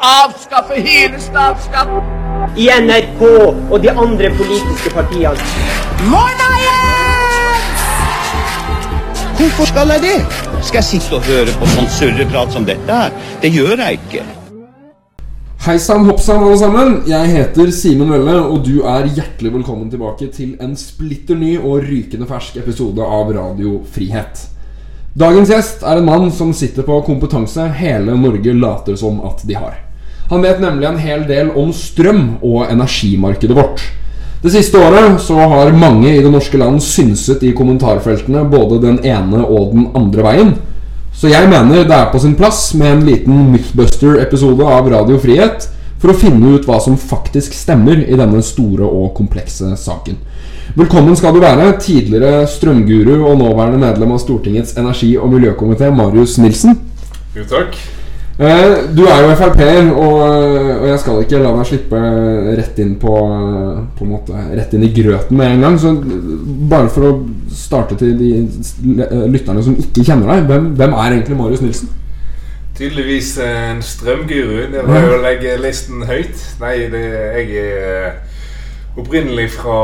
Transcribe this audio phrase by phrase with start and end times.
[0.00, 2.00] avskaffe hele statsskatten.
[2.56, 3.22] I NRK
[3.70, 5.36] og de andre politiske partiene.
[6.08, 7.86] Morna, Jens!
[9.38, 10.18] Hvorfor skal jeg det?
[10.64, 13.12] Skal jeg sitte og høre på sånn surreprat som dette her?
[13.42, 14.24] Det gjør jeg ikke.
[15.60, 16.94] Hei sann, hopp sann, alle sammen.
[17.08, 21.84] Jeg heter Simen Velle, og du er hjertelig velkommen tilbake til en splitter ny og
[21.84, 24.46] rykende fersk episode av Radio Frihet.
[25.20, 29.60] Dagens gjest er en mann som sitter på kompetanse hele Norge later som at de
[29.60, 29.89] har.
[30.30, 33.82] Han vet nemlig en hel del om strøm og energimarkedet vårt.
[34.40, 39.00] Det siste året så har mange i det norske land synset i kommentarfeltene både den
[39.02, 40.54] ene og den andre veien.
[41.12, 45.66] Så jeg mener det er på sin plass med en liten Mythbuster-episode av Radio Frihet
[46.00, 50.16] for å finne ut hva som faktisk stemmer i denne store og komplekse saken.
[50.78, 56.38] Velkommen skal du være, tidligere strømguru og nåværende medlem av Stortingets energi- og miljøkomité, Marius
[56.38, 56.78] Nilsen.
[57.34, 57.74] Jo, takk.
[58.40, 60.14] Eh, du er jo Frp-er, og,
[60.80, 61.98] og jeg skal ikke la deg slippe
[62.56, 63.12] rett inn på,
[63.98, 65.76] på en måte, Rett inn i grøten med en gang.
[65.82, 65.92] Så
[66.70, 67.12] bare for å
[67.52, 68.30] starte til de
[69.28, 71.92] lytterne som ikke kjenner deg, hvem, hvem er egentlig Marius Nilsen?
[72.80, 74.70] Tydeligvis en strømguru.
[74.72, 76.40] Det var jo å legge listen høyt.
[76.62, 77.04] Nei, det,
[77.42, 78.14] jeg er
[78.96, 79.76] opprinnelig fra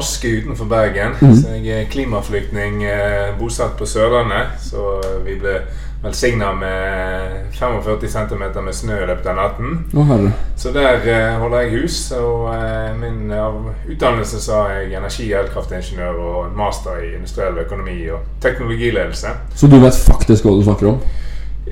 [0.00, 1.18] Aske utenfor Bergen.
[1.20, 1.36] Mm.
[1.36, 4.56] Så jeg er klimaflyktning eh, bosatt på Sørlandet.
[4.64, 5.58] Så vi ble
[6.02, 9.78] velsigna med 45 cm med snø i løpet av natten.
[9.92, 10.18] Å.
[10.56, 11.98] Så der uh, holder jeg hus.
[12.16, 17.14] Og uh, min av utdannelse så har jeg energi- og elkraftingeniør og en master i
[17.18, 19.34] industriell økonomi og teknologiledelse.
[19.54, 21.02] Så du vet faktisk hva du snakker om?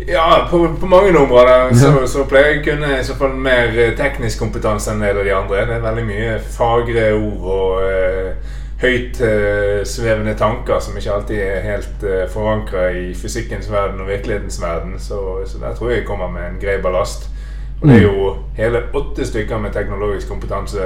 [0.07, 3.73] Ja, på, på mange områder så, så pleier jeg å kunne i så fall mer
[3.73, 5.65] eh, teknisk kompetanse enn en del av de andre.
[5.67, 11.41] Det er veldig mye fagre ord og eh, høyt eh, svevende tanker som ikke alltid
[11.43, 14.99] er helt uh, forankra i fysikkens verden og virkelighetens verden.
[14.99, 17.31] Så, så der tror jeg jeg kommer med en grei ballast.
[17.81, 20.79] Og det er jo hele åtte stykker med teknologisk kompetanse,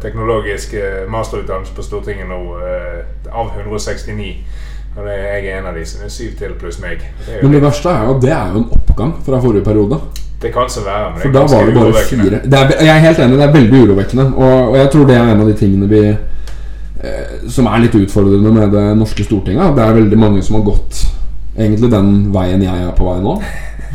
[0.00, 4.30] teknologisk eh, masterutdannelse på Stortinget nå, uh, av 169.
[4.96, 7.04] Og det, jeg er en av de, så det er syv til pluss meg.
[7.26, 9.64] Det er Men det verste er jo at det er jo en oppgang fra forrige
[9.64, 10.00] periode.
[10.42, 12.24] det kan så være, men det er ganske urovekkende.
[12.24, 14.26] fire det er, Jeg er helt enig, det er veldig urovekkende.
[14.36, 16.16] Og, og jeg tror det er en av de tingene vi eh,
[17.48, 19.74] Som er litt utfordrende med det norske Stortinget.
[19.76, 21.04] Det er veldig mange som har gått
[21.58, 23.36] egentlig den veien jeg er på vei nå.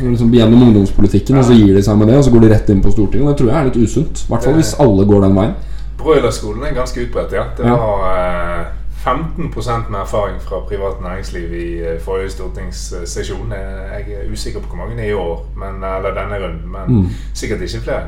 [0.02, 2.69] Liksom Gjennom ungdomspolitikken, og så gir de seg med det, og så går de rett
[2.74, 3.28] inn på Stortinget.
[3.28, 4.24] Og det tror jeg er litt usunt.
[4.25, 5.53] I hvert fall hvis alle går den veien.
[6.00, 7.44] Broilerskolen er ganske utbredt, ja.
[7.58, 7.75] Det Ja.
[7.78, 8.66] var eh,
[9.03, 13.52] 15% med erfaring fra privat næringsliv i eh, forrige stortingssesjon.
[13.52, 16.72] Eh, Jeg er usikker på hvor mange det er i år, men, eller denne runden,
[16.72, 17.09] men Mm.
[17.34, 18.03] sikkert ikke flere.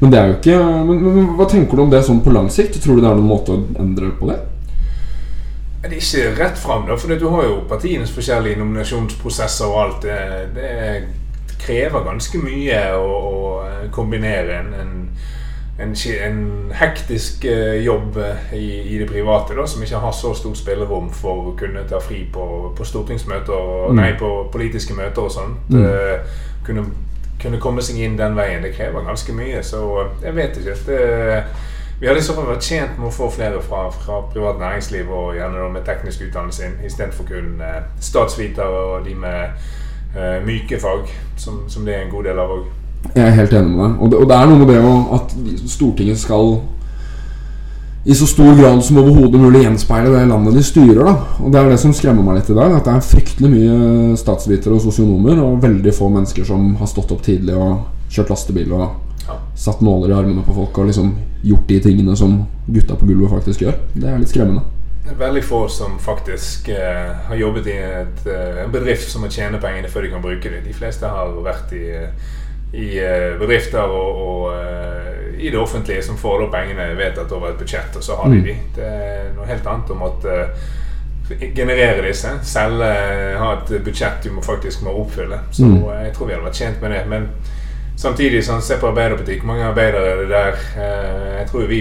[0.00, 2.80] Men det er ikke men, men hva tenker du om det sånn på lang sikt?
[2.82, 4.38] Tror du det er noen måte å endre på det?
[5.82, 10.02] Det er ikke rett fram, da, for du har jo partienes forskjellige nominasjonsprosesser og alt.
[10.02, 10.18] Det,
[10.54, 11.04] det
[11.60, 14.92] krever ganske mye å, å kombinere en, en,
[15.80, 20.34] en, en hektisk eh, jobb eh, i, i det private, da, som ikke har så
[20.34, 23.96] stort spillerom for å kunne ta fri på, på stortingsmøter Mm.
[23.96, 25.56] Nei, på politiske møter og sånn.
[25.72, 25.84] Mm.
[25.84, 26.84] Eh, Kunne,
[27.40, 28.62] kunne komme seg inn den veien.
[28.62, 29.80] Det krever ganske mye, så
[30.22, 30.74] jeg vet ikke.
[30.86, 30.98] Det,
[32.00, 35.08] vi hadde i så fall vært tjent med å få flere fra, fra privat næringsliv
[35.08, 37.62] og gjerne med teknisk utdannelse inn, istedenfor kun
[38.00, 39.56] statsvitere og de med
[40.14, 41.08] uh, myke fag,
[41.40, 42.68] som, som det er en god del av òg.
[43.14, 43.96] Jeg er helt enig med deg.
[44.00, 44.80] Og det, og det er noe med det
[45.16, 45.34] at
[45.70, 46.54] Stortinget skal
[48.04, 51.04] i så stor grad som overhodet mulig gjenspeile det landet de styrer.
[51.04, 52.72] da Og Det er det som skremmer meg litt i dag.
[52.72, 57.12] At det er fryktelig mye statsvitere og sosionomer og veldig få mennesker som har stått
[57.12, 58.88] opp tidlig og kjørt lastebil og
[59.54, 61.12] satt nåler i armene på folk og liksom
[61.44, 63.76] gjort de tingene som gutta på gulvet faktisk gjør.
[63.94, 64.64] Det er litt skremmende.
[65.20, 69.58] Veldig få som faktisk eh, har jobbet i et, eh, en bedrift som må tjene
[69.60, 70.62] pengene før de kan bruke dem.
[70.64, 72.36] De fleste har vært i, eh,
[72.72, 77.48] i eh, bedrifter og, og eh, i det offentlige som får da pengene vedtatt over
[77.50, 78.44] et budsjett, og så har de Mm.
[78.44, 78.56] de.
[78.76, 80.34] Det er noe helt annet å måtte
[81.30, 82.28] eh, generere disse.
[82.42, 82.90] Selge,
[83.38, 85.38] ha et budsjett du må faktisk må oppfylle.
[85.50, 85.82] Så Mm.
[86.04, 87.06] jeg tror vi hadde vært tjent med det.
[87.08, 87.28] Men
[88.00, 89.42] Samtidig, sånn, se på Arbeiderpartiet.
[89.42, 90.54] Hvor mange arbeidere er det der?
[91.38, 91.80] Jeg tror vi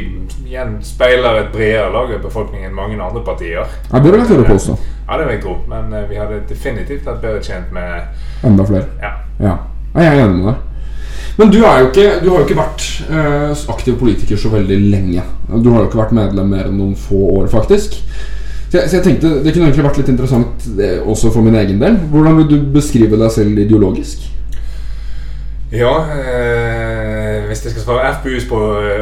[0.50, 3.64] igjen speiler et bredere lag av befolkningen enn mange andre partier.
[3.94, 4.76] Ja, det vil jeg tørre påstå.
[5.08, 5.54] Ja, det vil jeg tro.
[5.72, 8.02] Men vi hadde definitivt vært bedre tjent med
[8.44, 8.84] Enda flere.
[9.02, 9.14] Ja.
[9.40, 9.56] Ja,
[9.96, 10.56] ja jeg er enig med deg.
[11.40, 15.24] Men du, jo ikke, du har jo ikke vært eh, aktiv politiker så veldig lenge.
[15.64, 17.96] Du har jo ikke vært medlem mer enn noen få år, faktisk.
[18.70, 21.56] Så jeg, så jeg tenkte Det kunne egentlig vært litt interessant det, også for min
[21.62, 21.96] egen del.
[22.12, 24.28] Hvordan vil du beskrive deg selv ideologisk?
[25.72, 26.89] Ja, eh,
[27.50, 28.60] hvis jeg skal svare FPU på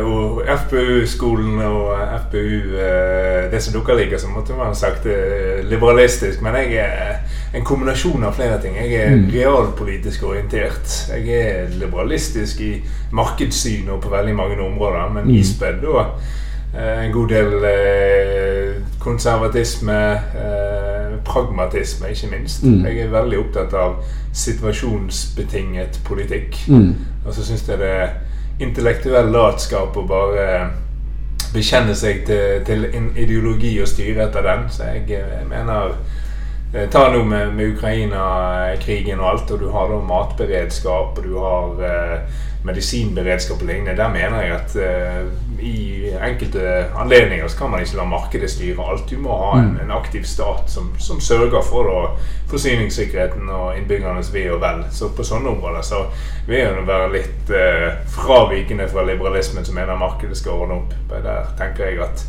[0.07, 6.41] og FPU-skolen og FPU eh, det som dere liker, så måtte man sagt eh, liberalistisk.
[6.41, 7.17] Men jeg, er-
[7.55, 8.75] en kombinasjon av flere ting.
[8.75, 10.91] Jeg er realpolitisk orientert.
[11.13, 12.73] Jeg er liberalistisk i
[13.15, 16.03] markedssyn og på veldig mange områder, men ispedd da
[16.75, 20.00] eh, en god del eh, konservatisme,
[20.43, 22.63] eh, pragmatisme, ikke minst.
[22.67, 22.83] Mm.
[22.85, 23.95] Jeg er veldig opptatt av
[24.38, 26.57] situasjonsbetinget politikk.
[26.67, 26.95] Mm.
[27.25, 28.09] Og så syns jeg det er
[28.59, 30.48] intellektuell latskap å bare
[31.54, 34.65] bekjenne seg til, til en ideologi og styre etter den.
[34.74, 35.94] Så jeg, eh, mener
[36.74, 41.38] eh, Ta nå med, med Ukraina-krigen og alt, og du har da matberedskap, og du
[41.39, 43.95] har eh, medisinberedskap og lignende.
[43.97, 48.85] Der mener jeg at uh, i enkelte anledninger så kan man ikke la markedet styre
[48.91, 49.09] alt.
[49.09, 54.33] Du må ha en, en aktiv stat som, som sørger for da, forsyningssikkerheten og innbyggernes
[54.33, 54.83] ve og vel.
[54.91, 56.03] Så på sånne områder så
[56.47, 60.95] vil jo være litt uh, fravikende fra liberalismen som mener markedet skal ordne opp.
[61.11, 62.27] Der tenker jeg at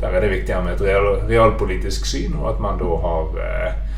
[0.00, 3.90] der er det viktigere med et real, realpolitisk syn, og at man da har uh,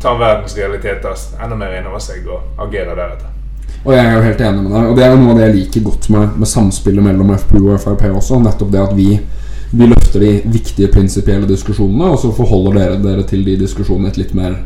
[0.00, 3.37] tar verdens realiteter enda mer inn over seg og agerer deretter.
[3.84, 4.86] Og jeg er jo helt enig med deg.
[4.90, 7.60] Og det er jo noe av det jeg liker godt med, med samspillet mellom FPU
[7.68, 8.40] og Frp også.
[8.42, 9.12] Nettopp det at vi,
[9.70, 14.14] vi løfter de viktige prinsipielle diskusjonene, og så forholder dere dere til de diskusjonene i
[14.14, 14.58] et litt mer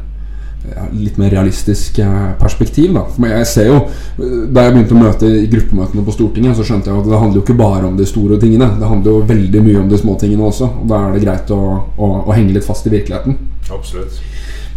[0.92, 2.92] litt mer realistisk eh, perspektiv.
[2.94, 3.04] Da.
[3.18, 6.66] Men jeg ser jo eh, Da jeg begynte å møte i gruppemøtene på Stortinget, så
[6.66, 8.70] skjønte jeg at det handler jo ikke bare om de store tingene.
[8.78, 10.70] Det handler jo veldig mye om de små tingene også.
[10.82, 11.62] Og da er det greit å,
[11.96, 13.38] å, å henge litt fast i virkeligheten.
[13.72, 14.22] Absolutt.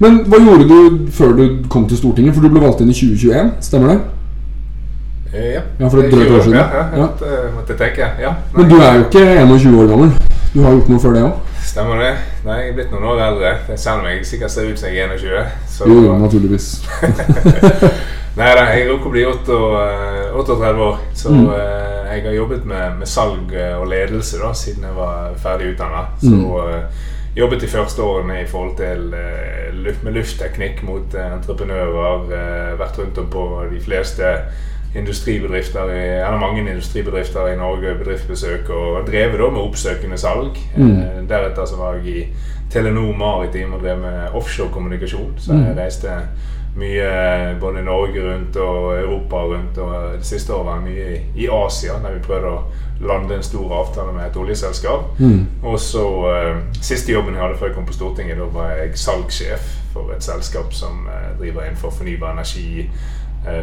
[0.02, 2.36] Men hva gjorde du før du kom til Stortinget?
[2.36, 4.00] For du ble valgt inn i 2021, stemmer det?
[5.36, 5.62] Eh, ja.
[5.80, 6.56] Ja, for et drøyt år siden.
[6.60, 7.06] Ja, ja, jeg Ja.
[7.06, 8.08] måtte, måtte tenke.
[8.22, 10.12] Ja, Men du er jo ikke 21 år gammel.
[10.54, 11.34] Du har gjort noe før det òg?
[11.66, 12.14] Stemmer det?
[12.46, 13.78] Nei, jeg er blitt noen år eldre.
[13.78, 15.46] Selv om jeg sikkert ser ut som jeg er 21.
[15.68, 16.68] Så, Jo, naturligvis.
[18.36, 20.98] Nei da, jeg rukker å bli 38 38 år.
[21.16, 21.50] Så Mm.
[21.50, 25.74] eh, jeg har jobbet med, med salg eh, og ledelse da, siden jeg var ferdig
[25.74, 26.06] utdanna.
[26.22, 26.82] Så Mm.
[27.36, 32.78] jobbet de første årene i forhold til uh, luft, med luftteknikk mot entreprenører.
[32.80, 34.24] Vært rundt om på de fleste
[34.96, 40.58] industribedrifter eller mange industribedrifter i Norge, bedriftsbesøk, og drevet da med oppsøkende salg.
[40.78, 41.00] Mm.
[41.00, 42.28] Eh, deretter så var jeg i
[42.72, 45.34] Telenor Maritim og drev med offshorekommunikasjon.
[45.38, 45.78] Så jeg Mm.
[45.78, 46.10] reiste
[46.76, 49.78] mye både Norge rundt og Europa rundt.
[49.78, 52.62] Og det siste året var jeg mye i, Asia, der vi prøvde å
[53.02, 55.20] lande en stor avtale med et oljeselskap.
[55.20, 55.48] Mm.
[55.64, 58.98] Og så eh, Siste jobben jeg hadde før jeg kom på Stortinget, da var jeg
[59.00, 62.90] salgssjef for et selskap som eh, driver innenfor fornybar energi, eh,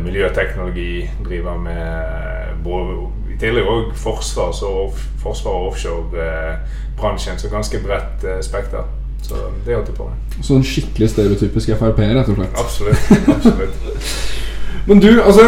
[0.05, 2.99] miljøteknologi, driver med eh, både,
[3.35, 8.85] i tillegg òg forsvars- og forsvar- og offshorebransjen, så ganske bredt eh, spekter.
[9.23, 10.39] Så det holdt jeg på med.
[10.43, 12.57] Sånn skikkelig stereotypisk Frp, rett og slett.
[12.59, 13.29] Absolutt.
[13.37, 13.75] absolutt.
[14.89, 15.45] Men du, altså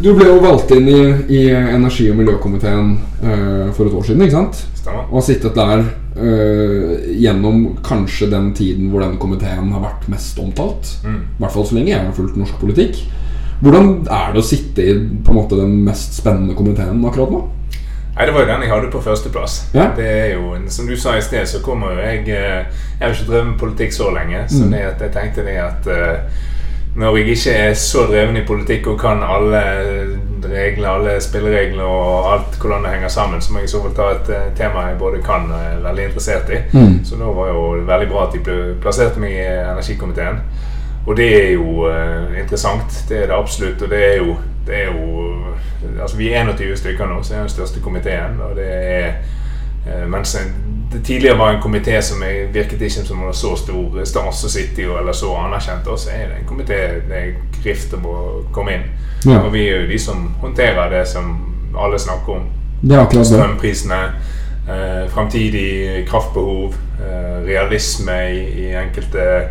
[0.00, 1.00] Du ble jo valgt inn i,
[1.32, 4.58] i energi- og miljøkomiteen uh, for et år siden, ikke sant?
[4.76, 5.06] Stemmer.
[5.08, 10.40] Og har sittet der uh, gjennom kanskje den tiden hvor den komiteen har vært mest
[10.40, 10.90] omtalt.
[11.04, 11.22] Mm.
[11.24, 13.00] I hvert fall så lenge jeg har fulgt norsk politikk.
[13.62, 17.42] Hvordan er det å sitte i på en måte den mest spennende komiteen akkurat nå?
[18.16, 19.54] Nei, Det var jo den jeg hadde på førsteplass.
[19.74, 19.88] Ja.
[19.96, 22.64] Det er jo, Som du sa i sted, så kommer jo jeg eh,
[23.00, 24.44] Jeg har ikke drevet med politikk så lenge.
[24.48, 24.72] Så Mm.
[24.72, 26.18] jeg tenkte det at eh,
[26.96, 29.62] når jeg ikke er så dreven i politikk og kan alle
[30.44, 33.94] regler, alle spilleregler og alt hvordan det henger sammen, så må jeg i så fall
[33.96, 36.60] ta et eh, tema jeg både kan og er veldig interessert i.
[36.72, 37.00] Mm.
[37.04, 39.42] Så da var jo veldig bra at de plasserte meg i
[39.72, 40.38] energikomiteen.
[41.06, 43.04] Og det er jo eh, interessant.
[43.08, 43.82] Det er det absolutt.
[43.82, 44.36] Og det er jo,
[44.66, 45.30] det er jo
[46.00, 48.40] Altså Vi er 21 stykker nå, så er den største komiteen.
[48.40, 49.06] Og det er
[49.86, 50.54] eh, Mens en-
[50.94, 54.48] det tidligere var en komité som jeg virket ikke som var så stor stas å
[54.48, 56.76] sitte i, eller så anerkjent, og så er det en komité
[57.08, 57.32] det er
[57.64, 58.18] grift om å
[58.52, 58.84] komme inn.
[59.26, 59.40] Ja.
[59.40, 61.32] Og vi er jo de som håndterer det som
[61.78, 62.46] alle snakker om
[62.82, 63.26] Det er akkurat det.
[63.26, 63.98] strømprisene,
[64.68, 69.48] eh, framtidig kraftbehov, eh, realisme i, i enkelte eh,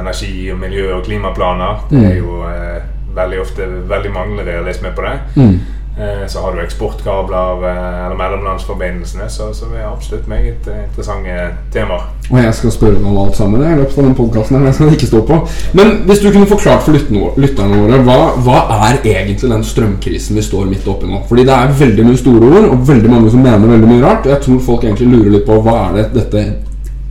[0.00, 1.84] energi- og miljø- og klimaplaner.
[1.90, 2.18] Det er Mm.
[2.18, 2.82] jo eh,
[3.16, 5.18] veldig ofte veldig manglende realisme på det.
[5.42, 5.60] Mm.
[5.98, 10.84] Eh, så har du eksportkabler eh, eller mellomlandsforbindelsene, så, så det er absolutt meget eh,
[10.88, 11.34] interessante
[11.72, 12.04] temaer.
[12.30, 14.64] Og jeg skal spørre om alt sammen i løpet av den podkasten.
[14.66, 15.48] Jeg skal ikke stå på.
[15.74, 16.92] Men hvis du kunne forklart for
[17.40, 21.22] lytterne våre hva, hva er egentlig den strømkrisen vi står midt oppi nå?
[21.28, 24.26] Fordi det er veldig mye store ord, og veldig mange som mener veldig mye rart.
[24.26, 26.44] Og jeg tror folk egentlig lurer litt på hva er det dette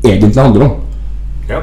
[0.06, 0.76] egentlig handler om.
[1.50, 1.60] Ja.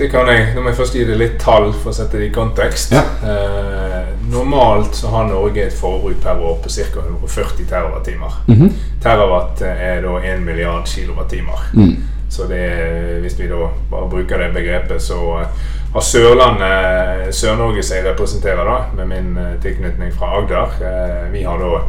[0.00, 0.54] Det kan jeg.
[0.54, 2.94] Nå må jeg først gi deg litt tall for å sette det i kontekst.
[2.96, 3.02] Ja.
[3.20, 7.02] Eh, normalt så har Norge et forbruk per år på ca.
[7.02, 8.38] 140 terawattimer.
[8.46, 8.70] -hmm.
[9.02, 11.60] Terawatt er da 1 milliard kilowattimer.
[11.74, 11.96] Mm.
[12.30, 15.46] Så det, hvis vi da bare bruker det begrepet, så eh,
[15.92, 21.42] har Sørlandet, Sør-Norge som jeg representerer, da, med min eh, tilknytning fra Agder, eh, vi
[21.42, 21.80] har da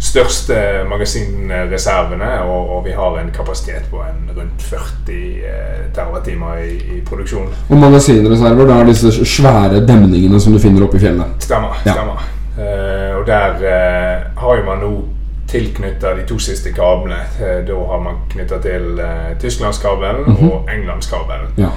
[0.00, 0.56] største
[0.88, 7.00] magasinreservene, og, og vi har en kapasitet på en rundt 40 eh, terawattimer i, i
[7.06, 7.52] produksjon.
[7.68, 11.36] Og magasinreserver, det er disse svære demningene som du finner oppe i fjellet.
[11.44, 11.80] Stemmer.
[11.84, 11.96] Ja.
[11.98, 12.28] stemmer.
[12.56, 14.92] Eh, og der eh, har jo man nå
[15.50, 17.20] tilknytta de to siste kablene.
[17.42, 20.52] Eh, da har man knytta til eh, Tysklandskabelen -hmm.
[20.52, 21.52] og Englandskabelen.
[21.56, 21.70] Ja.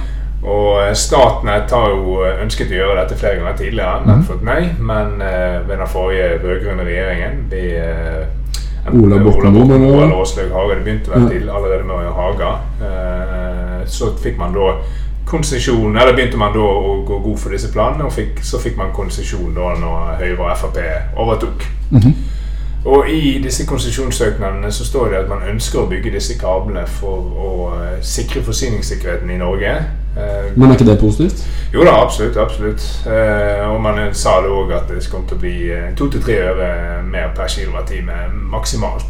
[0.44, 4.24] Og eh, Statnett har jo eh, ønsket å gjøre dette flere ganger tidligere, men Mhm.
[4.28, 4.62] fått nei.
[4.78, 10.74] Men uh, ved den forrige rød-grønne regjeringen ved uh, Ola Borten Moe, eller Åslaug Haga,
[10.74, 12.50] det begynte vel være til allerede med Haga.
[12.82, 14.74] Uh, så fikk man da
[15.26, 18.76] konsesjon Eller begynte man da å gå god for disse planene, og fikk, så fikk
[18.76, 20.78] man konsesjon da når Høyre og Frp
[21.16, 21.64] overtok.
[21.90, 22.14] Mhm.
[22.84, 27.30] Og i disse konsesjonssøknadene så står det at man ønsker å bygge disse kablene for
[27.46, 29.72] å eh, sikre forsyningssikkerheten i Norge.
[30.14, 31.46] Eh, Men er ikke det positivt?
[31.74, 32.36] jo da, absolutt.
[32.36, 32.84] absolutt.
[33.06, 35.56] Eh, og man sa det òg at det kom til å bli
[35.96, 36.70] to til tre øre
[37.08, 38.20] mer per kilowattime
[38.52, 39.08] maksimalt.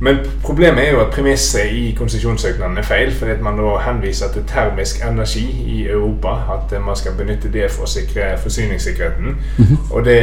[0.00, 3.12] Men problemet er jo at premisset i konsesjonssøknaden er feil.
[3.12, 6.28] Fordi at man da henviser til termisk energi i Europa.
[6.54, 9.36] At man skal benytte det for å sikre forsyningssikkerheten.
[9.90, 10.20] Og det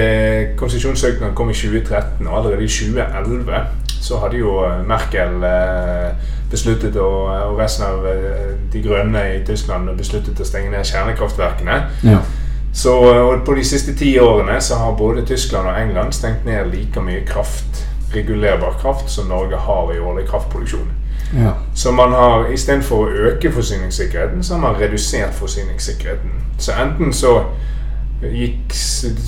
[0.57, 3.53] konsesjonssøknaden kom i 2013, og allerede i 2011
[4.01, 6.11] så hadde jo Merkel eh,
[6.51, 11.79] besluttet og resten av eh, de grønne i Tyskland besluttet å stenge ned kjernekraftverkene.
[12.07, 12.21] Ja.
[12.77, 12.93] Så
[13.45, 17.23] på de siste ti årene så har både Tyskland og England stengt ned like mye
[17.25, 17.81] kraft,
[18.15, 20.91] regulerbar kraft, som Norge har i årlig kraftproduksjon.
[21.33, 21.53] ja.
[21.75, 26.31] Så man har istedenfor å øke forsyningssikkerheten, så har man redusert forsyningssikkerheten.
[26.57, 27.41] Så enten så
[28.21, 28.73] gikk,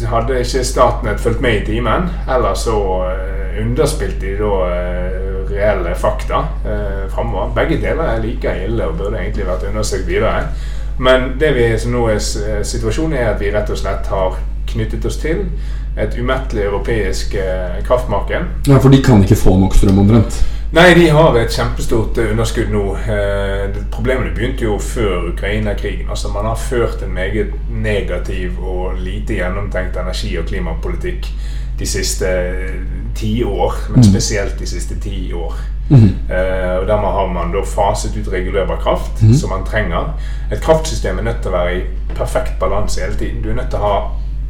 [0.09, 2.79] hadde ikke Statnett fulgt med i timen, eller så
[3.12, 7.53] eh, underspilte de da eh, reelle fakta eh, framover.
[7.55, 10.43] Begge deler er like ille og burde egentlig vært undersøkt videre.
[11.00, 14.39] Men det vi som nå er eh, situasjonen, er at vi rett og slett har
[14.73, 15.45] knyttet oss til
[15.99, 18.45] et umettelig europeisk eh, kraftmarked.
[18.67, 20.45] ja, for de kan ikke få nok strøm omtrent.
[20.71, 22.83] Nei, de har et kjempestort eh, underskudd nå.
[23.09, 26.09] Eh, Problemene begynte jo før Ukraina-krigen.
[26.09, 31.25] Altså, man har ført en meget negativ og lite gjennomtenkt energi- og klimapolitikk
[31.79, 32.27] de siste
[33.15, 33.73] ti år.
[33.95, 35.55] Men spesielt de siste ti år.
[35.89, 40.13] Eh, og Dermed har man da faset ut regulerbar kraft, som man trenger.
[40.51, 41.83] Et kraftsystem er nødt til å være i
[42.15, 43.41] perfekt balanse hele tiden.
[43.43, 43.95] Du er nødt til å ha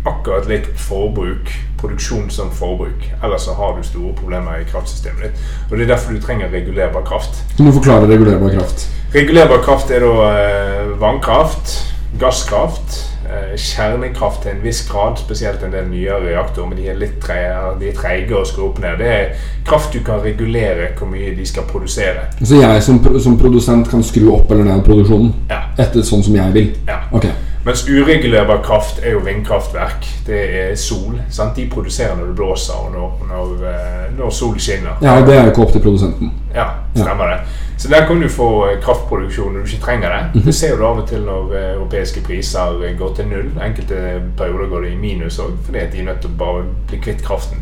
[0.06, 1.52] akkurat likt forbruk,
[1.82, 3.04] produksjon som forbruk.
[3.24, 5.44] Ellers så har du store problemer i kraftsystemet ditt.
[5.72, 7.44] Og Det er derfor du trenger regulerbar kraft.
[7.58, 8.88] Du må forklare regulerbar kraft.
[9.16, 11.74] Regulerbar kraft er da eh, vannkraft,
[12.20, 16.96] gasskraft, eh, kjernekraft til en viss grad, spesielt en del nyere reaktorer, men de er
[17.00, 18.98] litt treige, de å skru opp ned.
[19.02, 19.36] Det er
[19.68, 22.30] kraft du kan regulere hvor mye de skal produsere.
[22.44, 25.62] Så jeg som, som produsent kan skru opp eller ned produksjonen Ja.
[25.78, 26.76] etter sånn som jeg vil?
[26.88, 27.02] Ja.
[27.12, 27.26] Ok.
[27.70, 30.06] Mens uregulerbar kraft er jo vindkraftverk.
[30.26, 31.20] Det er sol.
[31.30, 31.56] Sant?
[31.56, 34.96] De produserer når det blåser og når, når, eh, når sol skinner.
[35.06, 36.32] Ja, og det er jo ikke opp til produsenten.
[36.56, 37.38] Ja, stemmer det.
[37.78, 40.42] Så der kan du få eh, kraftproduksjon når du ikke trenger det.
[40.48, 43.54] Det ser du av og til når eh, europeiske priser går til null.
[43.62, 44.02] Enkelte
[44.42, 47.22] perioder går det i minus òg, fordi de er nødt til å bare bli kvitt
[47.22, 47.62] kraften.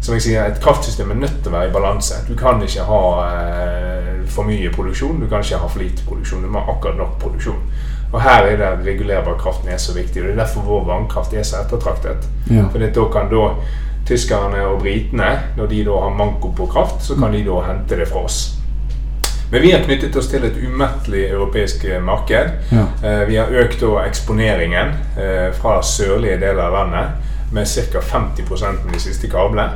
[0.00, 2.22] Som jeg sier, Et kraftsystem er nødt til å være i balanse.
[2.28, 6.46] Du kan ikke ha eh, for mye produksjon, du kan ikke ha for lite produksjon.
[6.46, 7.58] Du må ha akkurat nok produksjon.
[8.12, 10.22] Og Her er det regulerbar kraften er så viktig.
[10.22, 12.26] og Det er derfor vår vannkraft er så ettertraktet.
[12.50, 12.64] Ja.
[12.72, 13.44] Fordi da kan da
[14.06, 17.96] tyskerne og britene, når de da har manko på kraft, så kan de da hente
[17.96, 18.56] det fra oss.
[19.52, 22.50] Men vi har knyttet oss til et umettelig europeisk eh, marked.
[22.70, 22.84] Ja.
[23.04, 27.08] Eh, Vi har økt da eksponeringen eh, fra sørlige deler av landet
[27.52, 28.00] med ca.
[28.00, 28.44] 50
[28.84, 29.70] med de siste kablene.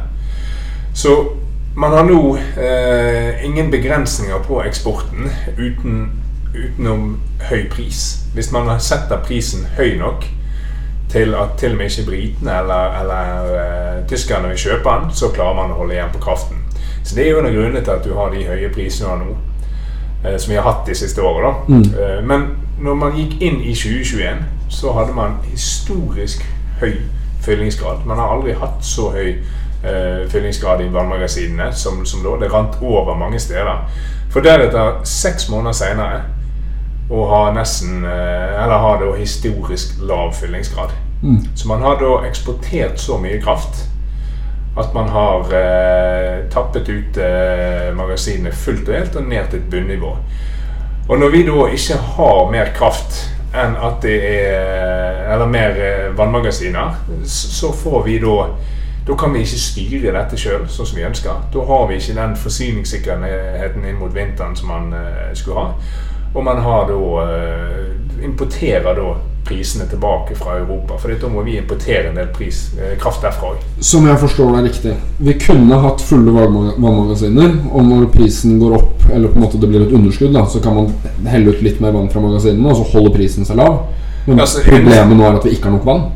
[0.94, 1.16] Så
[1.76, 6.10] man har nå eh, ingen begrensninger på eksporten uten,
[6.54, 7.20] utenom
[7.50, 8.24] høy pris.
[8.34, 10.24] Hvis man har setter prisen høy nok
[11.14, 13.42] til at til og med ikke britene eller, eller
[14.00, 16.58] uh, tyskerne vil kjøpe den, så klarer man å holde igjen på kraften.
[17.04, 19.36] Så det er jo en av grunnene til at du har de høye prisene nå,
[20.24, 21.52] uh, som vi har hatt de siste årene.
[21.68, 21.84] Mm.
[21.94, 22.48] Uh, men
[22.82, 24.42] når man gikk inn i 2021,
[24.74, 26.42] så hadde man historisk
[26.80, 26.96] høy
[27.44, 28.02] fyllingsgrad.
[28.06, 29.36] Man har aldri hatt så høy
[30.32, 32.38] fyllingsgrad i vannmagasinene som, som da.
[32.40, 33.82] Det rant over mange steder.
[34.32, 36.22] For deretter, seks måneder seinere,
[37.10, 40.94] å har nesten eh, Eller har da historisk lav fyllingsgrad.
[41.54, 43.88] Så man har da eksportert så mye kraft
[44.76, 49.70] at man har eh, tappet ut eh, magasinene fullt og helt og ned til et
[49.70, 50.16] bunnivå.
[51.08, 53.20] Og når vi da ikke har mer kraft
[53.54, 56.94] enn at det er Eller mer eh, vannmagasiner,
[57.24, 58.48] så får vi da
[59.06, 61.40] Da kan vi ikke styre dette sjøl sånn som vi ønsker.
[61.52, 65.72] Da har vi ikke den forsyningssikkerheten inn mot vinteren som man eh, skulle ha.
[66.34, 66.98] Og man har da
[67.28, 69.14] eh, importerer da
[69.44, 70.96] prisene tilbake fra Europa.
[70.98, 73.62] For da må vi importere en del pris, eh, kraft derfra òg.
[73.84, 74.94] Som jeg forstår deg riktig.
[75.18, 79.70] Vi kunne hatt fulle vannmagasiner, og når prisen går opp, eller på en måte det
[79.70, 80.92] blir et underskudd, da, så kan man
[81.28, 83.84] helle ut litt mer vann fra magasinene, og så holder prisen seg lav.
[84.26, 86.06] Men Altså, problemet nå er at vi ikke har nok vann.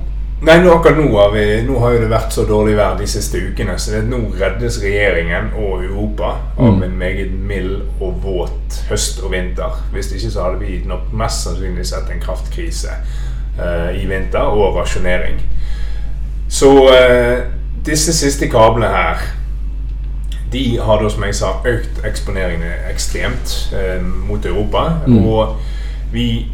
[0.41, 3.07] Nei, nå, akkurat nå har, vi, nå har jo det vært så dårlig vær de
[3.11, 6.83] siste ukene, så det, nå reddes regjeringen og Europa av Mm.
[6.83, 9.83] en meget mild og våt høst og vinter.
[9.93, 12.95] Hvis ikke så hadde vi nok mest sannsynlig sett en kraftkrise
[13.59, 15.43] uh, i vinter og rasjonering.
[16.49, 17.39] Så uh,
[17.87, 19.27] disse siste kablene her
[20.53, 24.87] de har da, som jeg sa, økt eksponeringene ekstremt eh, mot Europa.
[25.07, 25.19] Mm.
[25.27, 25.57] Og
[26.13, 26.47] vi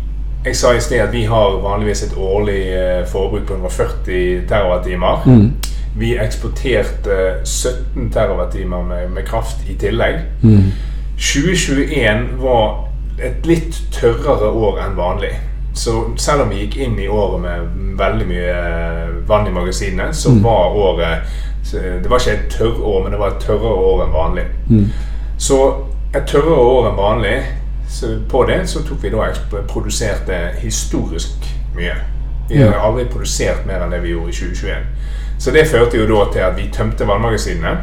[0.44, 5.22] Jeg sa i sted at vi har vanligvis et årlig eh, forbruk på 140 terawattimer.
[5.26, 5.52] Mm.
[5.96, 10.18] Vi eksporterte 17 terawattimer med, med kraft i tillegg.
[10.42, 10.72] Mm.
[11.16, 12.88] 2021 var
[13.22, 15.32] et litt tørrere år enn vanlig.
[15.74, 20.12] Så selv om vi gikk inn i året med veldig mye eh, vann i magasinene,
[20.14, 20.42] så Mm.
[20.44, 21.18] var året
[21.74, 24.42] Det var ikke et tørrår, men det var et tørrere år enn vanlig.
[24.68, 24.90] Mm.
[25.38, 25.56] Så
[26.14, 27.38] et tørrere år enn vanlig
[27.88, 29.28] så på det så tok vi da
[29.68, 31.94] produserte historisk mye.
[32.48, 34.88] Vi har aldri produsert mer enn det vi gjorde i 2021.
[35.38, 37.76] Så det førte jo da til at vi tømte vannmagasinene.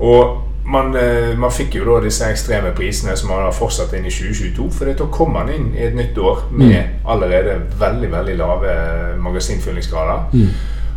[0.00, 4.06] Og man, eh, man fikk jo da disse ekstreme prisene som man har fortsatt inn
[4.06, 4.70] i 2022.
[4.72, 8.78] For da kom man inn i et nytt år med allerede veldig veldig lave
[9.22, 10.24] magasinfyllingsgrader.
[10.32, 10.48] Mm.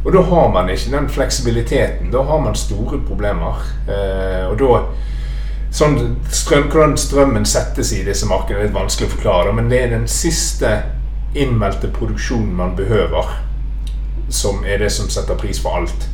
[0.06, 2.12] Og da har man ikke den fleksibiliteten.
[2.12, 3.62] Da har man store problemer.
[3.90, 4.80] Eh, og da
[5.78, 5.98] sånn
[6.34, 9.56] strøm, Hvordan strømmen settes i disse markedene, er litt vanskelig å forklare.
[9.56, 10.74] Men det er den siste
[11.38, 13.36] innmeldte produksjonen man behøver,
[14.30, 16.08] som er det som setter pris for alt.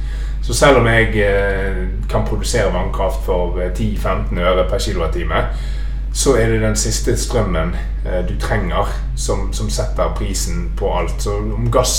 [0.43, 5.45] Så selv om jeg eh, kan produsere vannkraft for eh, 10-15 øre per kilowattime,
[6.13, 7.71] så er det den siste strømmen
[8.05, 11.15] eh, du trenger, som, som setter prisen på alt.
[11.23, 11.95] Så om gass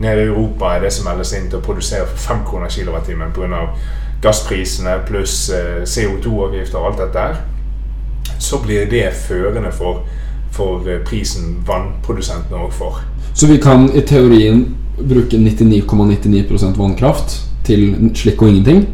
[0.00, 3.32] nede i Europa er det som meldes inn til å produsere for 5 kroner kilowattimen.
[4.22, 7.36] Gassprisene pluss eh, CO2-avgifter og alt dette her,
[8.38, 10.02] så blir det førende for,
[10.50, 13.00] for eh, prisen vannprodusentene òg får.
[13.34, 14.64] Så vi kan i teorien
[14.96, 18.86] bruke 99,99 vannkraft til slikk og ingenting.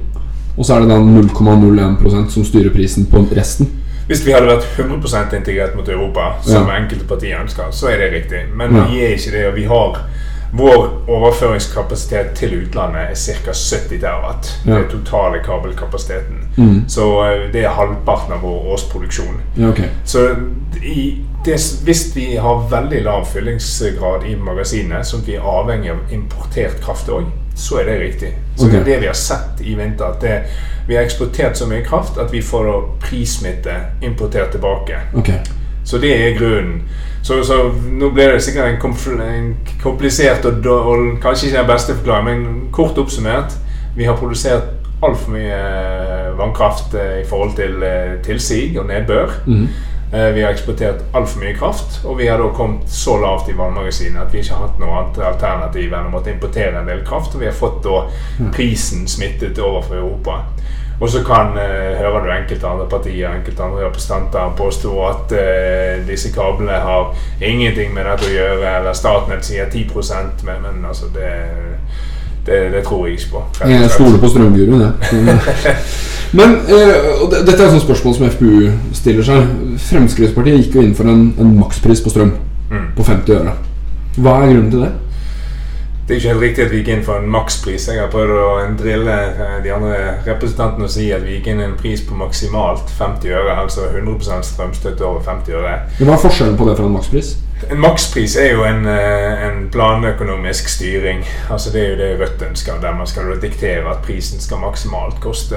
[0.57, 3.71] Og så er det da 0,01% som styrer prisen på resten.
[4.07, 6.77] Hvis vi hadde vært 100% integrert mot Europa, som Ja.
[6.77, 8.41] enkelte partier ønsker, så er det riktig.
[8.57, 8.85] Men Ja.
[8.91, 9.47] vi er ikke det.
[9.49, 10.05] og vi har
[10.53, 13.53] Vår overføringskapasitet til utlandet er ca.
[13.53, 14.51] 70 terawatt.
[14.65, 14.79] Det Ja.
[14.79, 16.49] er totale kabelkapasiteten.
[16.57, 16.85] Mm.
[16.89, 19.41] Så eh, det er halvparten av vår årsproduksjon.
[19.57, 19.89] Ja, okay.
[20.05, 20.37] Så
[20.83, 25.91] i det, hvis vi har veldig lav fyllingsgrad i magasinet, sånn at vi er avhengig
[25.91, 28.35] av importert kraft òg, så er det riktig.
[28.57, 30.05] Så det er det vi har sett i vinter.
[30.05, 30.43] At det,
[30.89, 35.01] vi har eksportert så mye kraft at vi får prissmitte importert tilbake.
[35.15, 35.39] Okay.
[35.85, 36.83] Så det er grunnen.
[37.23, 42.27] Så, så nå ble det sikkert en, komplisert og, og kanskje ikke den beste forklaring,
[42.43, 43.55] men kort oppsummert.
[43.97, 49.39] Vi har produsert altfor mye eh, vannkraft eh, i forhold til eh, tilsig og nedbør.
[49.47, 49.69] Mhm.
[50.13, 53.55] Eh, Vi har eksportert altfor mye kraft, og vi har da kommet så lavt i
[53.57, 57.01] vannmagasinet at vi ikke har hatt noe annet alternativ enn å måtte importere en del
[57.07, 58.03] kraft, og vi har fått da
[58.53, 60.43] prisen smittet over for Europa.
[61.03, 66.05] Og så kan, eh, hører du enkelte andre partier enkelte andre representanter påstå at eh,
[66.07, 67.11] disse kablene har
[67.41, 71.33] ingenting med dette å gjøre, eller Statnett sier 10% men, men altså det,
[72.47, 73.43] det, det tror jeg ikke på.
[73.73, 75.77] Jeg stoler på strømguruen, jeg.
[76.39, 76.95] Men eh,
[77.29, 79.51] dette er et sånt spørsmål som FPU stiller seg.
[79.91, 82.33] Fremskrittspartiet gikk jo inn for en, en makspris på strøm
[82.73, 82.87] Mm.
[82.97, 83.53] på 50 øre.
[84.17, 84.93] Hva er grunnen til det?
[86.09, 87.85] Det er ikke helt riktig at vi gikk inn for en makspris.
[87.89, 88.47] Jeg har prøvd å
[88.81, 92.91] drille eh, de andre representantene og si at vi gikk inn en pris på maksimalt
[92.97, 95.77] 50 øre, altså 100% strømstøtte over 50 øre.
[96.01, 97.37] Hva er forskjellen på det fra en makspris?
[97.71, 101.23] En makspris er jo en, eh, en planøkonomisk styring.
[101.51, 105.21] Altså Det er jo det Rødt ønsker, der man skal diktere at prisen skal maksimalt
[105.21, 105.57] koste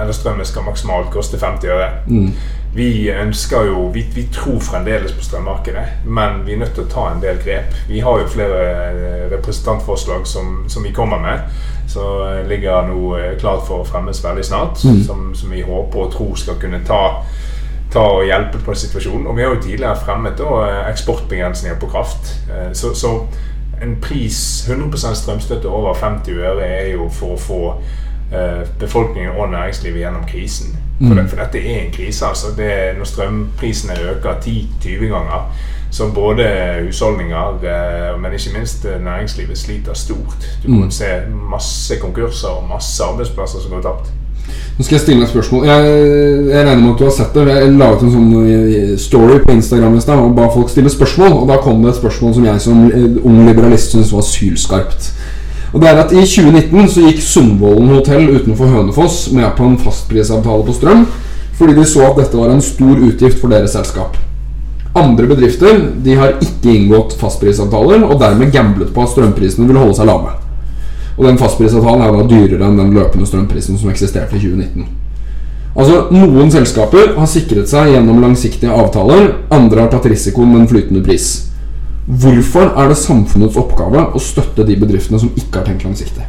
[0.00, 1.90] Eller strømmen skal maksimalt koste 50 øre.
[2.06, 2.32] Mm.
[2.74, 6.90] Vi ønsker jo vi, vi tror fremdeles på strømmarkedet, men vi er nødt til å
[6.90, 7.76] ta en del grep.
[7.86, 11.46] Vi har jo flere eh, representantforslag som, som vi kommer med.
[11.86, 14.82] Så eh, ligger nå eh, klart for å fremmes veldig snart.
[14.84, 15.02] Mm.
[15.06, 17.02] Som, som vi håper og tror skal kunne ta
[17.94, 19.28] ta og hjelpe på situasjonen.
[19.30, 22.32] Og vi har jo tidligere fremmet da, eh, eksportbegrensninger på kraft.
[22.74, 23.12] Så, så
[23.82, 27.60] en pris 100% strømstøtte over 50 øre er jo for å få
[28.78, 30.66] befolkningen og næringslivet gjennom krisen.
[30.98, 31.16] For, Mm.
[31.16, 32.26] det, for dette er en krise.
[32.26, 32.46] altså.
[32.56, 35.52] Det, når strømprisene øker 10-20 ganger,
[35.90, 36.44] så både
[36.86, 40.58] husholdninger, eh, men ikke minst eh, næringslivet sliter stort.
[40.66, 40.82] Du Mm.
[40.82, 41.04] kan se
[41.50, 44.10] masse konkurser og masse arbeidsplasser som går tapt.
[44.78, 45.64] Nå skal jeg stille deg et spørsmål.
[45.66, 45.84] Jeg,
[46.50, 47.46] jeg regner med at du har sett det.
[47.48, 48.32] Jeg laget en sånn
[48.92, 49.94] eh, story på Instagram
[50.28, 51.32] og ba folk stille spørsmål.
[51.32, 55.13] Og da kom det et spørsmål som jeg som eh, ung liberalist syntes var sylskarpt.
[55.74, 59.80] Og det er at I 2019 så gikk Sundvolden hotell utenfor Hønefoss med på en
[59.82, 61.06] fastprisavtale på strøm
[61.58, 64.16] fordi de så at dette var en stor utgift for deres selskap.
[64.98, 69.94] Andre bedrifter de har ikke inngått fastprisavtaler og dermed gamblet på at strømprisene vil holde
[69.98, 70.34] seg lave.
[71.14, 74.86] Og den fastprisavtalen er da dyrere enn den løpende strømprisen som eksisterte i 2019.
[75.74, 80.70] Altså, Noen selskaper har sikret seg gjennom langsiktige avtaler, andre har tatt risikoen med en
[80.70, 81.53] flytende pris.
[82.06, 86.26] Hvorfor er det samfunnets oppgave å støtte de bedriftene som ikke har tenkt langsiktig?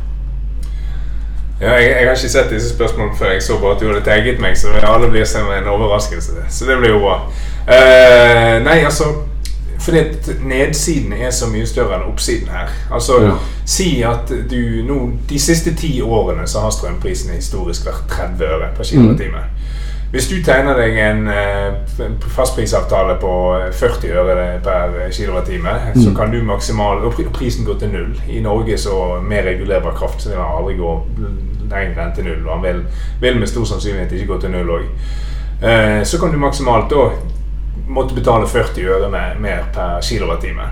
[1.62, 3.32] Ja, jeg, jeg, har ikke sett disse spørsmålene før.
[3.32, 6.48] Jeg så bare at du hadde tagget meg, så alle blir som en overraskelse.
[6.50, 7.22] Så det blir jo bra.
[7.66, 9.04] Uh, nei, altså
[9.80, 10.00] Fordi
[10.46, 12.72] nedsiden er så mye større enn oppsiden her.
[12.92, 13.36] Altså, Ja.
[13.66, 18.70] Si at du nå De siste ti årene så har strømprisene historisk vært 30 øre
[18.78, 19.42] per kilowattime.
[20.12, 23.32] Hvis du tegner deg en eh, fastprisavtale på
[23.74, 28.22] 40 øre per kilowattime, så kan du maksimal Og prisen går til null.
[28.30, 30.94] I Norge så med regulerbar kraft så vil den aldri gå
[31.70, 32.48] lenger enn til null.
[32.48, 32.84] Og den vil,
[33.22, 34.86] vil med stor sannsynlighet ikke gå til null òg.
[35.62, 37.10] Eh, så kan du maksimalt da
[37.88, 39.36] måtte betale 40 øre mer,
[39.74, 40.70] per kilowattime.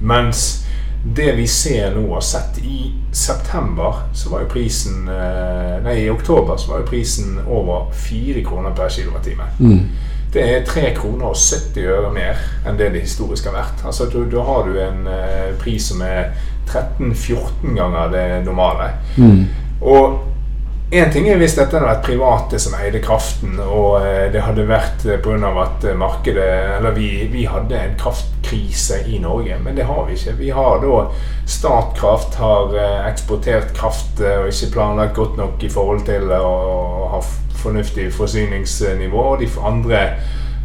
[0.00, 0.65] Mens
[1.14, 5.94] det vi ser nå og har sett i september, så var jo prisen eh, Nei,
[6.02, 9.46] i oktober så var jo prisen over 4 kroner per kilowattime.
[10.32, 13.84] Det er 3 kroner og 70 øre mer enn det det historisk har vært.
[13.86, 16.32] Altså Da, har du en eh, pris som er
[16.66, 18.90] 13-14 ganger det normale.
[19.80, 20.18] Og
[20.90, 24.68] Én ting er hvis dette hadde vært private som eide kraften, og eh, det hadde
[24.68, 25.48] vært eh, pga.
[25.64, 26.44] at eh, markedet
[26.76, 30.36] Eller vi, vi hadde en kraftkrise i Norge, men det har vi ikke.
[30.38, 31.00] Vi har da
[31.46, 37.20] Statkraft har eksportert kraft og ikke planlagt godt nok i forhold til å ha
[37.62, 39.26] fornuftig forsyningsnivå.
[39.34, 40.06] Og de andre,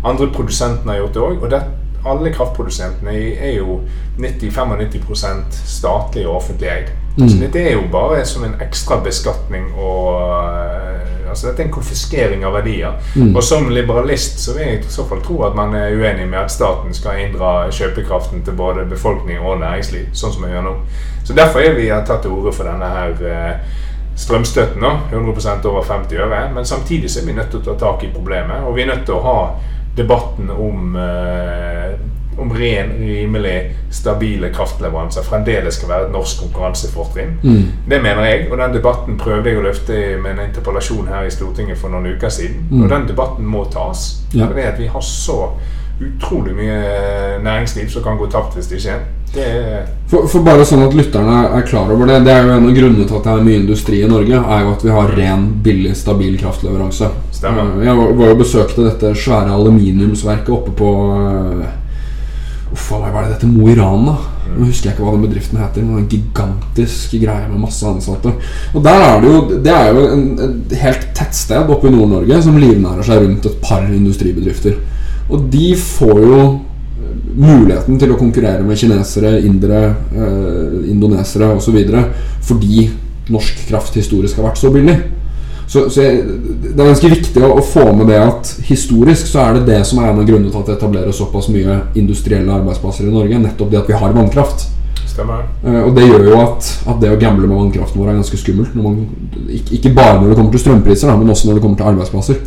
[0.05, 1.37] andre produsentene har gjort det òg.
[1.41, 1.65] Og det,
[2.05, 3.81] alle kraftprodusentene er jo
[4.21, 6.97] 90-95 statlig og offentlig eid.
[7.17, 10.91] Så dette er jo bare som en ekstra beskatning og eh,
[11.31, 12.97] Altså dette er en konfiskering av verdier.
[13.35, 16.41] Og som liberalist så vil jeg i så fall tro at man er uenig med
[16.41, 20.73] at staten skal inndra kjøpekraften til både befolkning og næringsliv, sånn som vi gjør nå.
[21.23, 23.79] Så derfor er vi har tatt til orde for denne her eh,
[24.19, 26.41] strømstøtten, nå, 100% over 50 øre.
[26.51, 28.91] Men samtidig så er vi nødt til å ta tak i problemet, og vi er
[28.91, 29.37] nødt til å ha
[29.95, 31.95] debatten om eh,
[32.39, 33.57] om ren, rimelig,
[33.91, 37.35] stabile kraftleveranser fremdeles skal være et norsk konkurransefortrinn.
[37.89, 41.33] Det mener jeg, og den debatten prøvde jeg å løfte med en interpellasjon her i
[41.33, 42.67] Stortinget for noen uker siden.
[42.81, 44.21] Og den debatten må tas.
[44.33, 44.47] Ja.
[44.47, 45.51] For det at vi har så
[46.01, 46.77] utrolig mye
[47.43, 49.89] næringsliv som kan gå tapt hvis det ikke er.
[50.11, 52.73] For, for bare sånn at lytterne er klar over det Det er jo en av
[52.75, 55.45] grunnene til at det er mye industri i Norge, er jo at vi har ren,
[55.63, 57.07] billig, stabil kraftleveranse.
[57.31, 57.69] Stemmer.
[57.77, 61.69] Eh, Jeg var, var jo og besøkte dette svære aluminiumsverket oppe på eh,
[62.71, 63.49] Uff meg, hva er det dette?
[63.51, 64.13] Mo i Rana?
[64.51, 65.83] Nå husker jeg ikke hva den bedriften heter.
[65.83, 68.33] Men en gigantisk greie med masse ansatte.
[68.71, 72.41] Og der er det jo Det er jo en, et helt tettsted oppe i Nord-Norge
[72.47, 74.79] som livnærer seg rundt et par industribedrifter.
[75.31, 76.41] Og de får jo
[77.31, 81.77] muligheten til å konkurrere med kinesere, indere, eh, indonesere osv.
[82.41, 82.89] fordi
[83.29, 84.97] norsk kraft historisk har vært så billig.
[85.67, 86.23] Så, så jeg,
[86.61, 89.79] Det er ganske viktig å, å få med det at historisk så er det det
[89.87, 93.39] som er en av grunnene til at det etableres såpass mye industrielle arbeidsplasser i Norge.
[93.39, 94.67] Nettopp det at vi har vannkraft.
[95.11, 95.43] Stemmer.
[95.65, 98.39] Uh, og det gjør jo at, at det å gamble med vannkraften vår er ganske
[98.39, 98.75] skummelt.
[98.79, 99.01] Man,
[99.47, 101.91] ikke, ikke bare når det kommer til strømpriser, da, men også når det kommer til
[101.91, 102.41] arbeidsplasser.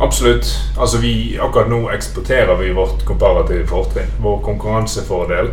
[0.00, 0.48] Absolutt.
[0.80, 4.08] Altså vi, akkurat nå eksporterer vi vårt komparative fortrinn.
[4.24, 5.52] Vår konkurransefordel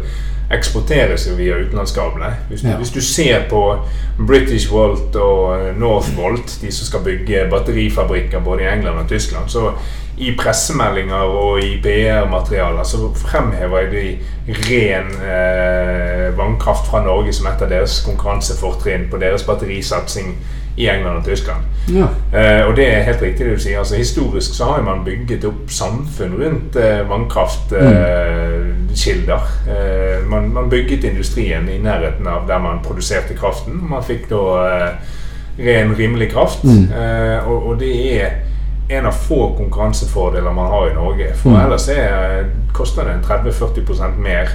[0.51, 2.35] eksporteres jo via utenlandskablene.
[2.47, 2.77] Hvis, Ja.
[2.77, 3.79] hvis du ser på
[4.27, 9.71] British Volt og Northvolt, de som skal bygge batterifabrikker både i England og Tyskland, så
[10.17, 17.61] i pressemeldinger og i PR-materialer så fremhever de ren eh, vannkraft fra Norge som et
[17.61, 20.37] av deres konkurransefortrinn på deres batterisatsing
[20.77, 21.61] i England og Tyskland.
[21.89, 22.05] Ja.
[22.39, 23.79] Eh, og det er helt riktig det du sier.
[23.79, 29.41] Altså, historisk så har man bygget opp samfunn rundt eh, vannkraftkilder.
[29.67, 33.87] Eh, man, man bygget industrien i nærheten av der man produserte kraften.
[33.89, 34.89] Man fikk da eh,
[35.65, 36.63] ren, rimelig kraft.
[36.63, 38.29] Eh, og, og det er
[38.89, 41.33] en av få konkurransefordeler man har i Norge.
[41.41, 44.47] For ellers er, koster det 30-40% mer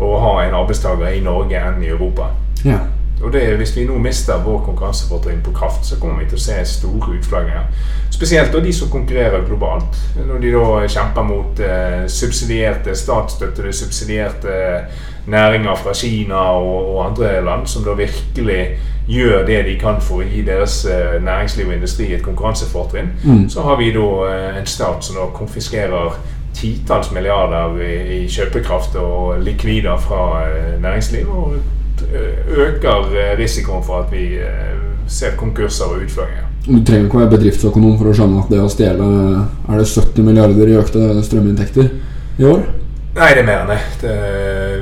[0.00, 2.30] å ha en arbeidstaker i Norge enn i Europa.
[2.64, 2.78] ja.
[3.22, 6.40] Og det, Hvis vi nå mister vår konkurransefortrinn på kraft, så kommer vi til å
[6.40, 7.70] se store utflagginger.
[8.10, 9.96] Spesielt da de som konkurrerer globalt.
[10.26, 14.52] Når de da kjemper mot eh, subsidierte statsstøttede, subsidierte
[15.26, 18.68] næringer fra Kina og, og andre land, som da virkelig
[19.08, 23.48] gjør det de kan for å gi deres eh, næringsliv og industri et konkurransefortrinn, Mm.
[23.48, 26.16] så har vi da eh, en stat som da konfiskerer
[26.54, 33.84] titalls milliarder i, i kjøpekraft og likvider fra eh, næringsliv, og eh, øker eh, risikoen
[33.84, 34.74] for at vi eh,
[35.06, 36.46] ser konkurser og utfløyinger.
[36.66, 39.04] Du trenger ikke være bedriftsøkonom for å skjønne at det å stjele
[39.70, 41.92] Er det 70 milliarder i økte strøminntekter
[42.42, 42.64] i år?
[43.16, 43.78] Nei, det er mer enn det.
[44.02, 44.14] det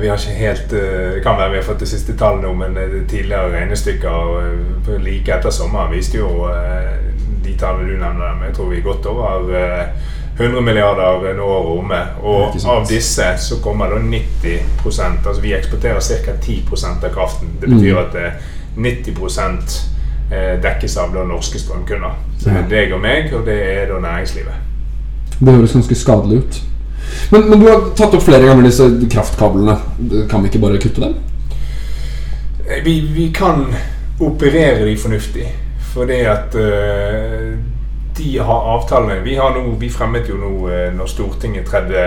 [0.01, 2.51] vi har ikke helt eh, Det kan være vi har fått det siste tallet nå,
[2.59, 6.97] men eh, tidligere regnestykker eh, like etter sommeren viste jo eh,
[7.45, 8.35] de tallene du nevner.
[8.35, 11.99] Men jeg tror vi er godt over eh, 100 milliarder nå året omme.
[12.23, 16.31] Og av disse så kommer da 90% Altså vi eksporterer ca.
[16.41, 17.47] 10% av kraften.
[17.61, 18.03] Det betyr Mm.
[18.05, 18.31] at eh,
[18.77, 19.75] 90%
[20.31, 22.15] eh, dekkes av da norske strømkunder.
[22.39, 24.53] Så det er deg og meg, og det er da næringslivet.
[25.39, 26.61] Det høres ganske skadelig ut.
[27.31, 29.77] Men, men du har tatt opp flere ganger disse kraftkablene.
[30.29, 31.15] Kan vi ikke bare kutte dem?
[32.67, 33.65] Eh, Vi, vi kan
[34.19, 35.47] operere de fornuftig.
[35.93, 37.55] Fordi at eh,
[38.17, 42.05] de har avtalene Vi, har nå, vi fremmet jo nå, eh, når Stortinget tredde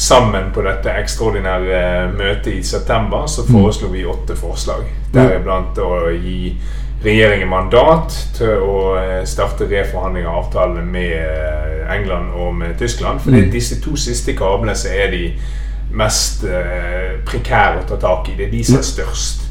[0.00, 1.80] sammen på dette ekstraordinære
[2.16, 4.86] møtet i september, så foreslo vi åtte forslag.
[5.12, 6.54] Deriblant å gi
[7.04, 13.20] regjeringen mandat til å eh, starte reforhandling av avtalene med eh, England og med Tyskland.
[13.20, 15.22] For det er disse to siste kablene som er de
[15.96, 18.36] mest eh, prekære å ta tak i.
[18.38, 19.46] Det er de som er størst.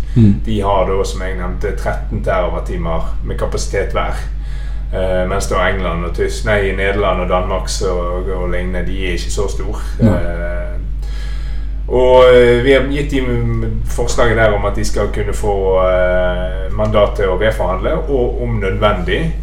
[0.45, 2.80] De har da, som jeg nevnte, 13 TWh
[3.23, 4.17] med kapasitet hver.
[4.93, 7.91] Eh, mens da England og Tysk, nei, Nederland og Danmark så,
[8.34, 9.82] og lignende, de er ikke så store.
[10.02, 10.80] Eh,
[11.88, 16.78] og eh, vi har gitt dem forslaget der om at de skal kunne få uh,
[16.78, 19.34] mandat til å reforhandle, og om nødvendig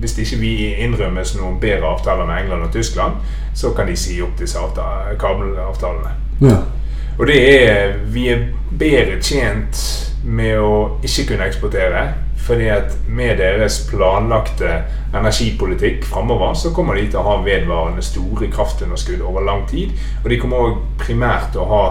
[0.00, 3.18] Hvis ikke vi innrømmes noen bedre avtaler med England og Tyskland,
[3.54, 6.14] så kan de si opp disse avta- kabelavtalene.
[6.40, 6.56] Ja.
[7.18, 8.46] Og det er Vi er
[8.78, 9.82] bedre tjent
[10.24, 12.06] med å ikke kunne eksportere.
[12.48, 14.70] Fordi at med deres planlagte
[15.14, 19.92] energipolitikk framover, så kommer de til å ha vedvarende store kraftunderskudd over lang tid.
[20.24, 21.82] Og de kommer òg primært til å ha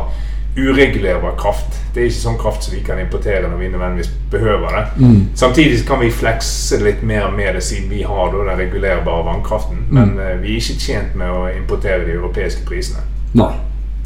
[0.58, 1.78] uregulerbar kraft.
[1.94, 4.84] Det er ikke sånn kraft som vi kan importere når vi nødvendigvis behøver det.
[5.06, 5.20] Mm.
[5.38, 9.86] Samtidig kan vi flekse litt mer med det siden vi har da den regulerbare vannkraften.
[9.92, 10.20] Men Mm.
[10.20, 13.06] eh, vi er ikke tjent med å importere de europeiske prisene.
[13.34, 13.54] Nei.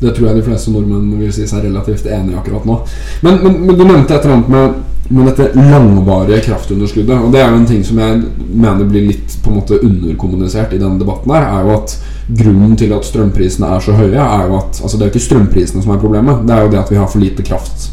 [0.01, 2.79] Det tror jeg de fleste nordmenn vil si seg relativt enig i akkurat nå.
[3.21, 4.73] Men, men, men du nevnte et eller annet med,
[5.11, 7.17] med dette langvarige kraftunderskuddet.
[7.17, 10.73] Og det er jo en ting som jeg mener blir litt på en måte underkommunisert
[10.75, 11.33] i denne debatten.
[11.35, 11.97] her Er jo at
[12.31, 15.25] Grunnen til at strømprisene er så høye, er jo at Altså det er jo ikke
[15.25, 16.45] strømprisene som er problemet.
[16.47, 17.89] Det er jo det at vi har for lite kraft.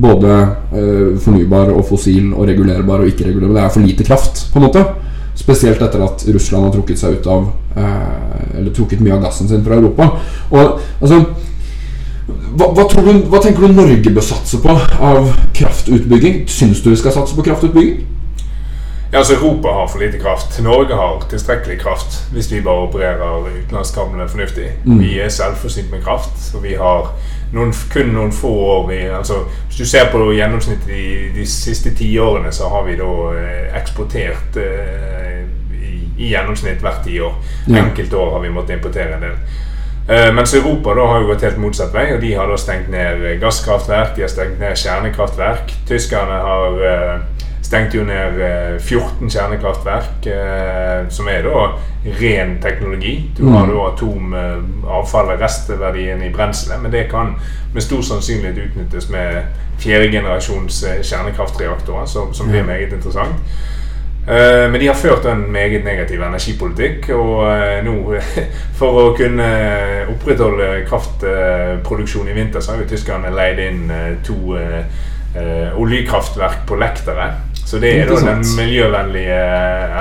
[0.00, 0.30] Både
[0.72, 3.58] eh, fornybar og fossil og regulerbar og ikke-regulerbar.
[3.58, 4.84] Det er for lite kraft, på en måte.
[5.36, 9.48] Spesielt etter at Russland har trukket seg ut av eh, Eller trukket mye av gassen
[9.48, 10.08] sin fra Europa.
[10.52, 11.20] Og altså
[12.28, 16.44] hva, hva, tror du, hva tenker du Norge bør satse på av kraftutbygging?
[16.50, 18.02] Syns du vi skal satse på kraftutbygging?
[19.12, 20.62] Ja, altså Europa har for lite kraft.
[20.62, 24.70] Norge har tilstrekkelig kraft hvis vi bare opererer utenlandskablene fornuftig.
[24.84, 25.00] Mm.
[25.00, 27.10] Vi er selvforsynt med kraft, og vi har
[27.52, 31.94] noen, kun noen få år i altså, Hvis du ser på gjennomsnittet de, de siste
[31.94, 35.44] tiårene, så har vi da eh, eksportert eh,
[35.76, 37.36] i, i gjennomsnitt hvert tiår.
[37.68, 39.36] Enkelte år har vi måttet importere en del.
[40.08, 42.90] Eh, mens Europa da har jo gått helt motsatt vei, og de har da stengt
[42.90, 45.74] ned gasskraftverk, de har stengt ned kjernekraftverk.
[45.88, 51.62] Tyskerne har eh, stengt jo ned eh, 14 kjernekraftverk, eh, som er da
[52.20, 53.14] ren teknologi.
[53.38, 57.36] Du har da da atomavfallet, restverdien i brenselet, men det kan
[57.72, 59.42] med stor sannsynlighet utnyttes med
[59.80, 63.40] fjerde generasjons eh, kjernekraftreaktorer, som, som blir meget interessant.
[64.26, 67.08] Eh, Men de har ført en meget negativ energipolitikk.
[67.16, 67.94] Og eh, nå,
[68.78, 69.48] for å kunne
[70.14, 74.58] opprettholde kraftproduksjon i vinter, så har jo tyskerne leid inn eh, to
[75.80, 77.30] oljekraftverk på lektere.
[77.64, 79.36] Så det er da den miljøvennlige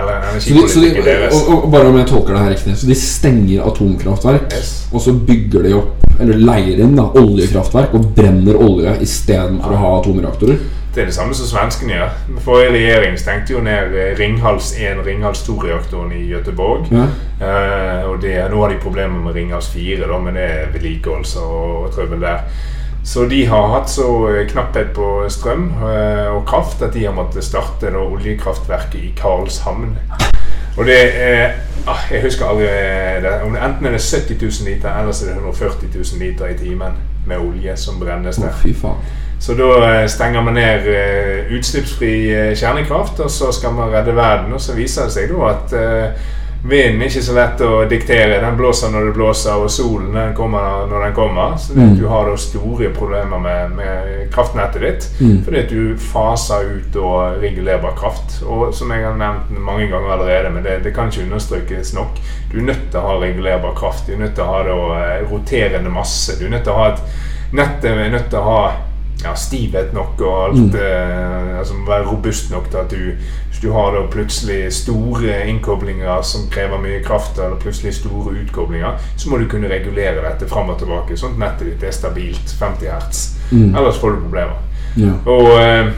[0.02, 1.38] eller energipolitikken deres.
[1.38, 4.72] og, og bare om jeg tolker det her riktig Så de stenger atomkraftverk, Yes.
[4.92, 9.80] og så bygger de opp Eller leier inn da oljekraftverk og brenner olje istedenfor å
[9.86, 10.60] ha atomreaktorer.
[10.96, 12.10] Det er det samme som svenskene gjør.
[12.44, 16.90] Forrige regjering stengte jo ned eh, Ringhals 1, Ringhals 2-reaktoren i Gøteborg.
[16.92, 17.06] Ja.
[17.40, 21.36] Eh, og det, nå har de problemer med Ringhals 4, da, men det er vedlikeholds
[21.40, 22.44] og, og trøbbel der.
[23.04, 27.16] Så de har hatt så eh, knapphet på strøm eh, og kraft at de har
[27.16, 29.96] måttet starte da, oljekraftverket i Karlshamn.
[30.78, 31.56] Og det er
[31.88, 32.68] ah, Jeg husker aldri
[33.24, 33.34] det.
[33.48, 37.00] Enten er det 70 000 liter, eller så er det 140 000 liter i timen
[37.28, 38.52] med olje som brennes der.
[38.52, 38.60] der.
[38.62, 39.02] fy faen.
[39.42, 44.14] Så da eh, stenger man ned eh, utslippsfri eh, kjernekraft, og så skal man redde
[44.16, 44.54] verden.
[44.54, 45.74] Og så viser det seg da at
[46.62, 48.36] Vinden er ikke så lett å diktere.
[48.44, 51.56] Den blåser når det blåser, og solen den kommer når den kommer.
[51.58, 51.96] Så Mm.
[51.98, 55.08] du har da store problemer med, med kraftnettet ditt.
[55.22, 55.40] Mm.
[55.44, 58.44] Fordi at du faser ut og regulerbar kraft.
[58.46, 62.22] Og som jeg har nevnt mange ganger allerede, men det, det kan ikke understrykes nok.
[62.52, 64.06] Du er nødt til å ha regulerbar kraft.
[64.06, 64.78] Du er nødt til å ha da,
[65.34, 66.38] roterende masse.
[66.38, 67.02] Du er nødt til å ha et
[67.52, 68.62] Nettet er nødt til å ha
[69.24, 73.12] ja, stivhet nok og alt eh, altså Være robust nok til at du
[73.50, 78.98] Hvis du har da plutselig store innkoblinger som krever mye kraft, eller plutselig store utkoblinger,
[79.18, 82.56] så må du kunne regulere dette fram og tilbake, sånn at nettet ditt er stabilt
[82.60, 83.20] 50 hertz.
[83.52, 83.76] Mm.
[83.76, 84.58] Ellers får du problemer.
[84.98, 85.14] Ja.
[85.30, 85.92] Og eh,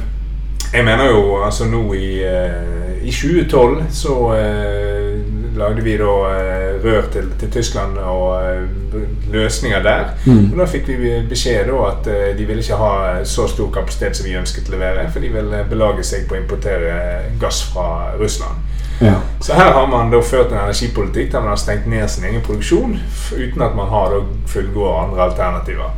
[0.73, 5.19] jeg mener jo altså nå i, eh, i 2012 så eh,
[5.55, 9.01] lagde vi da eh, rør til, til Tyskland og eh,
[9.33, 10.05] løsninger der.
[10.25, 10.51] Mm.
[10.51, 14.17] Og da fikk vi beskjed da at eh, de ville ikke ha så stor kapasitet
[14.17, 16.95] som vi ønsket å levere, for de ville belage seg på å importere
[17.41, 18.69] gass fra Russland.
[19.01, 19.17] Ja.
[19.41, 22.43] Så her har man da ført en energipolitikk der man har stengt ned sin egen
[22.45, 22.99] produksjon
[23.33, 25.95] uten at man har fullgode andre alternativer.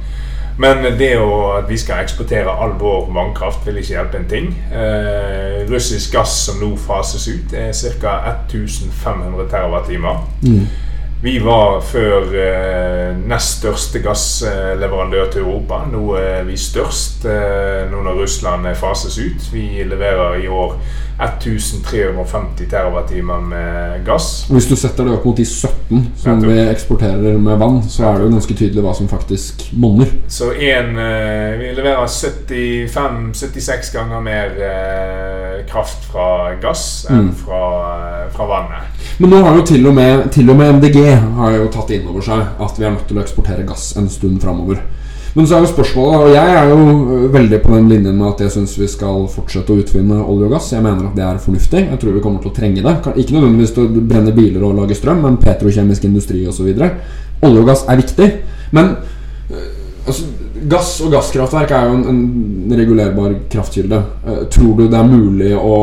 [0.58, 4.50] Men det å, at vi skal eksportere all vår vannkraft vil ikke hjelpe en ting.
[4.72, 8.16] Eh, russisk gass som nå fases ut, er ca.
[8.48, 10.10] 1500 TWh.
[10.46, 10.66] Mm.
[11.26, 15.82] Vi var før eh, nest største gassleverandør til Europa.
[15.90, 19.48] Nå er vi størst eh, nå når Russland fases ut.
[19.52, 20.78] Vi leverer i år
[21.20, 24.46] 1350 TWh med gass.
[24.50, 28.18] Hvis du setter det opp mot de 17 som vi eksporterer med vann, så er
[28.20, 30.12] det jo ganske tydelig hva som faktisk monner.
[30.28, 37.32] Så en, eh, vi leverer 75-76 ganger mer eh, kraft fra gass enn Mm.
[37.36, 37.62] fra,
[38.26, 38.84] eh, fra vannet.
[39.18, 42.08] Men nå har jo til og med, til og med MDG har jo tatt inn
[42.08, 44.82] over seg at vi er nødt til å eksportere gass en stund framover.
[45.36, 46.84] Men så er jo spørsmålet, og jeg er jo
[47.16, 50.48] øh, veldig på den linjen med at jeg syns vi skal fortsette å utvinne olje
[50.48, 50.70] og gass.
[50.72, 51.82] Jeg mener at det er fornuftig.
[51.90, 52.94] Jeg tror vi kommer til å trenge det.
[53.20, 56.72] Ikke nødvendigvis til å brenne biler og lage strøm, men petrokjemisk industri osv.
[56.72, 58.30] Olje og gass er viktig.
[58.80, 58.96] Men
[59.52, 59.70] øh,
[60.08, 60.32] altså,
[60.72, 64.04] gass og gasskraftverk er jo en, en regulerbar kraftkilde.
[64.24, 65.78] Eh, tror du det er mulig å,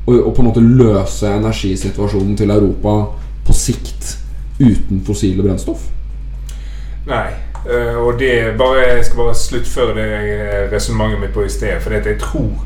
[0.00, 3.02] å, å på en måte løse energisituasjonen til Europa
[3.44, 4.14] på sikt
[4.56, 5.90] uten fossile brennstoff?
[7.04, 7.43] Nei.
[7.70, 11.80] Eh, og det bare, Jeg skal bare sluttføre det eh, resonnementet mitt på i sted.
[11.80, 12.64] For jeg tror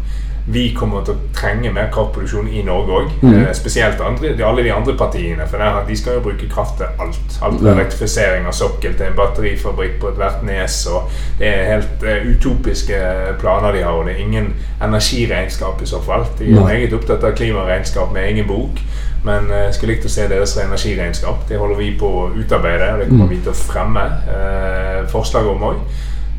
[0.51, 3.09] vi kommer til å trenge mer kraftproduksjon i Norge òg.
[3.23, 3.49] Mhm.
[3.55, 5.47] spesielt andre, de, alle de andre partiene.
[5.47, 7.19] For der, de skal jo bruke kraft til alt.
[7.43, 7.75] Alt fra Ja.
[7.75, 10.87] elektrifisering av sokkel til en batterifabrikk på ethvert nes.
[10.87, 12.95] Og det er helt eh, utopiske
[13.41, 16.25] planer de har, og det er ingen energiregnskap i så fall.
[16.39, 16.65] De er Nei.
[16.65, 18.81] meget opptatt av klimaregnskap med egen bok.
[19.25, 21.49] Men jeg skulle likt å se deres energiregnskap.
[21.49, 23.31] Det holder vi på å utarbeide, og det kommer Mm.
[23.31, 25.77] vi til å fremme eh, forslag om òg.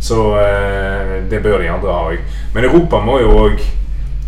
[0.02, 2.17] Så eh, det bør de andre ha òg.
[2.56, 3.60] Men Europa må jo òg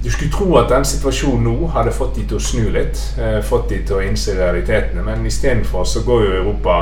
[0.03, 2.97] Du skulle tro at den situasjonen nå hadde fått de til å snu litt.
[3.21, 5.03] Eh, fått de til å innse realitetene.
[5.05, 6.77] Men istedenfor så går jo Europa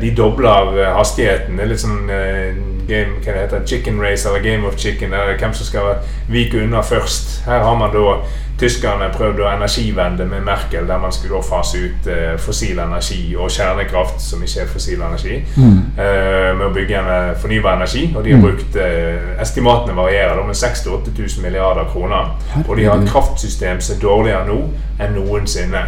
[0.00, 1.56] De dobler eh, hastigheten.
[1.56, 2.54] Det er litt sånn eh,
[2.86, 5.10] game, hva det heter, chicken race eller game of chicken.
[5.10, 5.94] Der hvem som skal
[6.30, 7.40] vike unna først.
[7.46, 8.18] Her har man da
[8.54, 13.50] Tyskerne prøvd å energivende med Merkel, der man skulle fase ut eh, fossil energi og
[13.50, 18.04] kjernekraft, som ikke er fossil energi, eh, med å bygge en eh, fornybar energi.
[18.14, 18.44] Og de har Mm.
[18.46, 22.30] brukt eh, Estimatene varierer da med 6000-8000 milliarder kroner.
[22.68, 24.60] Og de har et kraftsystem som er dårligere nå
[25.02, 25.82] enn noensinne.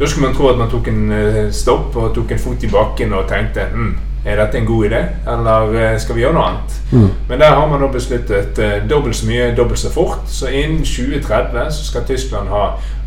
[0.00, 2.70] Da skulle man tro at man tok en eh, stopp og tok en fot i
[2.72, 3.90] bakken og tenkte hm,
[4.24, 6.78] er dette en god idé, eller eh, skal vi gjøre noe annet?
[6.92, 7.06] Mm.
[7.28, 10.26] Men der har man da besluttet eh, dobbelt så mye, dobbelt så fort.
[10.28, 12.64] Så innen 2030 så skal Tyskland ha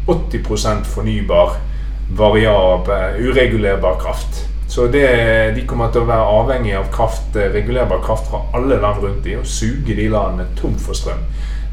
[0.08, 1.58] 80% fornybar,
[2.18, 4.44] variabel, uregulerbar kraft.
[4.68, 5.06] Så det,
[5.56, 9.26] de kommer til å være avhengig av kraft, eh, regulerbar kraft fra alle land rundt
[9.26, 11.26] dem, og suge de landene tom for strøm.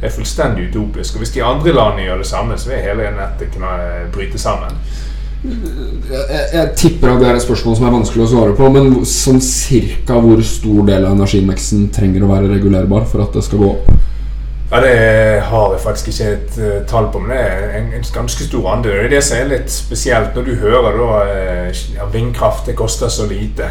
[0.02, 1.14] Er fullstendig utopisk.
[1.14, 4.38] Og hvis de andre landene gjør det samme, så vil hele nettet kunne eh, bryte
[4.40, 4.80] sammen.
[5.44, 5.56] Jeg,
[6.10, 8.90] jeg, jeg tipper at det er et spørsmål som er vanskelig å svare på, men
[9.08, 13.62] sånn cirka hvor stor del av energimiksen trenger å være regulerbar for at det skal
[13.62, 13.92] gå opp?
[14.70, 18.04] Ja, Det har jeg faktisk ikke et eh, tall på, men det er en, en
[18.14, 18.92] ganske stor andel.
[18.92, 22.76] Det er det som er litt spesielt når du hører da eh, ja, vindkraft det
[22.78, 23.66] koster så lite.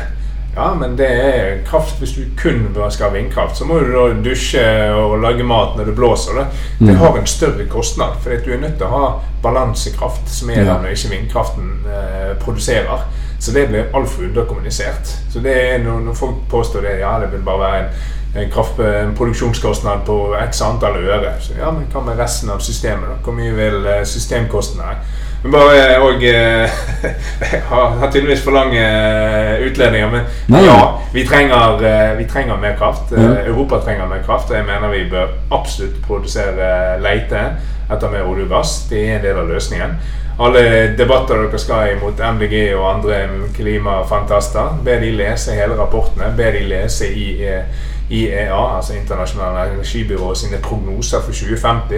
[0.59, 3.55] Ja, men det er kraft hvis du kun skal ha vindkraft.
[3.57, 6.35] Så må du da dusje og lage mat når det blåser.
[6.41, 6.45] Det,
[6.79, 6.99] det Mm.
[6.99, 9.09] har en større kostnad, for du er nødt til å ha
[9.43, 13.05] balansekraft som er der når ikke vindkraften eh, produserer.
[13.39, 15.07] Så det blir altfor underkommunisert.
[15.31, 18.51] Så det er når, når folk påstår det, ja, det vil bare være en, en,
[18.51, 20.17] kraft, en produksjonskostnad på
[20.49, 21.31] x antall øre.
[21.39, 23.07] Så ja, men hva med resten av systemet?
[23.09, 23.15] da?
[23.23, 24.99] Hvor mye vil eh, systemkostnadene
[25.41, 26.79] Men bare òg eh,
[27.53, 30.65] Jeg har, tydeligvis for lange eh, utledninger, men Nei.
[30.65, 30.79] ja,
[31.13, 33.13] vi trenger, eh, vi trenger mer kraft.
[33.15, 33.45] Eh.
[33.47, 37.45] Europa trenger mer kraft, og jeg mener vi bør absolutt produsere leite
[37.89, 38.81] etter mer olje og gass.
[38.89, 39.95] Det er en del av løsningen.
[40.39, 40.63] Alle
[40.95, 43.23] debatter dere skal i mot MDG og andre
[43.55, 46.29] klimafantaster, be de lese hele rapportene.
[46.37, 51.89] Be de lese i eh, IEA, altså Internasjonale energibyrå, sine prognoser for 2050.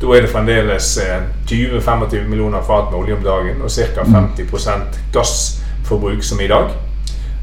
[0.00, 4.02] Da er det fremdeles eh, 20-25 millioner fat med olje om dagen og ca.
[4.02, 6.72] 50% gassforbruk som i dag.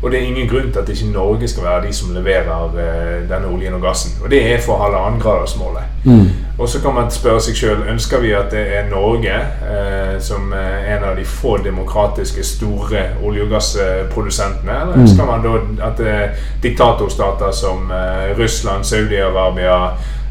[0.02, 3.30] Og det er ingen grunn til at ikke Norge skal være de som leverer eh,
[3.30, 4.14] denne oljen og gassen.
[4.24, 5.84] Og det er for halvannengradersmålet.
[6.04, 6.30] Mm.
[6.58, 10.54] Og så kan man spørre seg sjøl ønsker vi at det er Norge eh, som
[10.56, 16.00] er en av de få demokratiske store olje- og gassprodusentene, eller ønsker man da at
[16.00, 19.82] er diktatorstater som eh, Russland, Saudi-Arabia,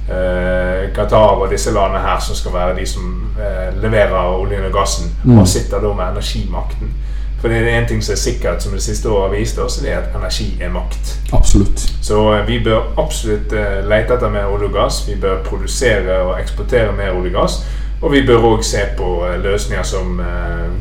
[0.09, 4.73] eh, Qatar og disse landene her som skal være de som eh, leverer oljen og
[4.73, 6.97] gassen, og sitter da med energimakten?
[7.41, 9.79] For det er en ting som er sikkert, som det siste året har vist oss,
[9.79, 11.19] det er at energi er makt.
[11.33, 11.85] Absolutt.
[12.03, 15.05] Så eh, vi bør absolutt eh, lete etter mer olje og gass.
[15.09, 17.61] Vi bør produsere og eksportere mer olje og gass.
[18.03, 20.19] Og vi bør òg se på eh, løsninger som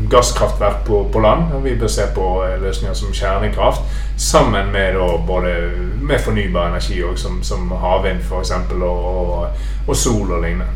[0.09, 1.53] gasskraftverk på, på land.
[1.53, 2.25] Og vi bør se på
[2.61, 3.85] løsninger som kjernekraft,
[4.17, 4.97] sammen med
[5.27, 5.53] både
[6.01, 8.55] med fornybar energi òg, som, som havvind f.eks.
[8.81, 9.45] Og, og,
[9.87, 10.73] og sol og lignende.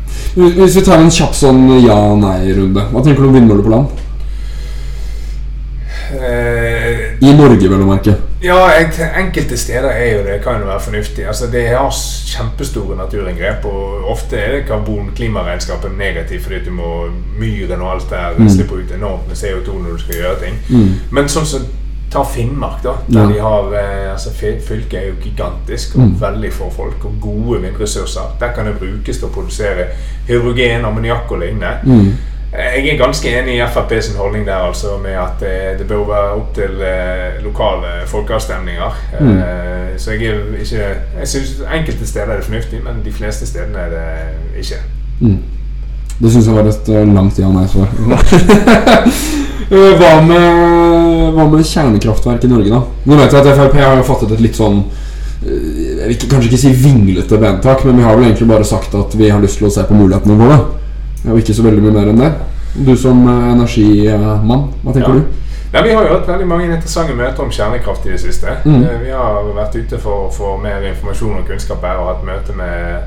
[0.60, 4.02] Hvis vi tar en kjapp sånn ja-nei-runde, hva tenker du om vindmøller på land?
[6.10, 8.14] Eh, I Norge, vel å merke.
[8.42, 8.56] Ja,
[9.16, 11.26] enkelte steder er jo det, kan jo være fornuftig.
[11.30, 16.88] Altså, det har kjempestore naturinngrep, og ofte er det karbon-klimaregnskapet negativt fordi du må
[17.38, 18.48] myren og alt der Mm.
[18.48, 20.58] slippe ut enormt med CO2 når du skal gjøre ting.
[20.68, 20.94] Mm.
[21.10, 21.66] Men sånn som
[22.10, 22.92] ta Finnmark, da.
[23.08, 23.26] Der Ja.
[23.26, 26.16] de har eh, altså Fylket er jo gigantisk og Mm.
[26.20, 28.36] veldig få folk og gode vindressurser.
[28.40, 29.86] Der kan det brukes til å produsere
[30.28, 31.78] hydrogen, ammoniakk og lignende.
[31.84, 32.12] Mm.
[32.52, 36.02] Jeg er ganske enig i Frp sin holdning der, altså, med at eh, det bør
[36.04, 38.98] være opp til eh, lokale folkeavstemninger.
[39.20, 39.38] Mm.
[39.38, 40.82] Eh, så jeg er ikke
[41.20, 44.82] Jeg syns enkelte steder er det fornuftig, men de fleste stedene er det ikke.
[45.20, 45.38] Mm.
[46.18, 47.88] Det syns jeg var et langt ja-nei-svar.
[49.72, 52.80] Hva, med, hva med kjernekraftverk i Norge, da?
[53.08, 54.82] Nå vet jeg at Frp har fattet et litt sånn
[55.46, 59.16] Jeg vil kanskje ikke si vinglete bentak, men vi har vel egentlig bare sagt at
[59.16, 60.81] vi har lyst til å se på mulighetene våre.
[61.30, 62.32] Og ikke så veldig mye mer enn det.
[62.86, 65.14] Du som eh, energimann, hva tenker Ja.
[65.20, 65.38] du?
[65.72, 68.46] Ja, vi har jo hatt veldig mange interessante møter om kjernekraft i det siste.
[68.64, 68.82] Mm.
[68.84, 72.24] Eh, Vi har vært ute for å få mer informasjon og kunnskap her og hatt
[72.28, 73.00] møte med,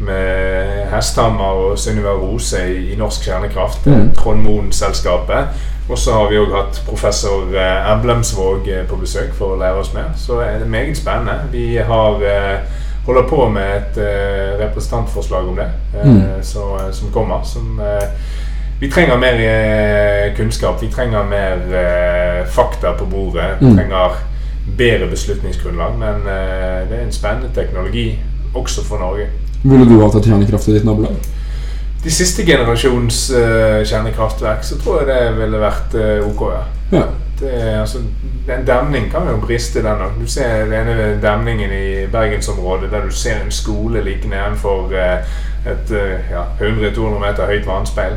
[0.00, 3.94] med Hesthammer og Sunniva Rose i, i Norsk Kjernekraft, Mm.
[4.00, 4.10] mm.
[4.14, 5.46] Trond Moen-selskapet.
[5.88, 7.44] Og så har vi òg hatt professor
[7.92, 10.08] Emblemsvåg eh, på besøk for å lære oss mer.
[10.16, 11.36] Så er det meget spennende.
[11.52, 12.58] Vi har eh,
[13.06, 16.22] holder på med et uh, representantforslag om det uh, Mm.
[16.42, 17.42] så, som kommer.
[17.44, 18.02] Som uh,
[18.80, 20.82] vi trenger mer eh, kunnskap.
[20.82, 23.44] Vi trenger mer eh, fakta på bordet.
[23.60, 23.76] Vi Mm.
[23.76, 24.10] trenger
[24.78, 25.94] bedre beslutningsgrunnlag.
[25.98, 28.18] Men eh, det er en spennende teknologi
[28.54, 29.26] også for Norge.
[29.64, 31.16] Ville du hatt et kjernekraft i ditt nabolag?
[32.04, 36.42] De siste generasjons eh, kjernekraftverk så tror jeg det ville vært eh, ok.
[36.92, 37.02] ja.
[37.40, 37.98] Det, er, altså,
[38.48, 40.14] en demning kan jo briste, den òg.
[40.20, 45.36] Du ser den ene demningen i bergensområdet der du ser en skole like nedenfor eh,
[45.66, 48.16] et eh, ja, 100-200 meter høyt vannspeil.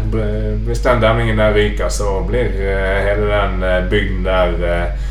[0.66, 5.08] Hvis den demningen der ryker, så blir eh, hele den eh, bygden der eh,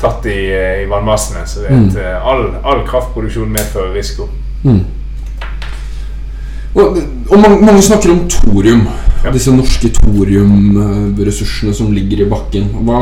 [0.00, 1.46] tatt i, eh, i vannmassene.
[1.46, 4.28] Så det et, eh, all, all kraftproduksjon medfører risiko.
[4.62, 4.84] Mm.
[6.74, 6.98] Og,
[7.30, 8.86] og mange, mange snakker om thorium.
[9.24, 9.32] Ja.
[9.34, 12.68] Disse norske thoriumressursene som ligger i bakken.
[12.86, 13.00] Hva,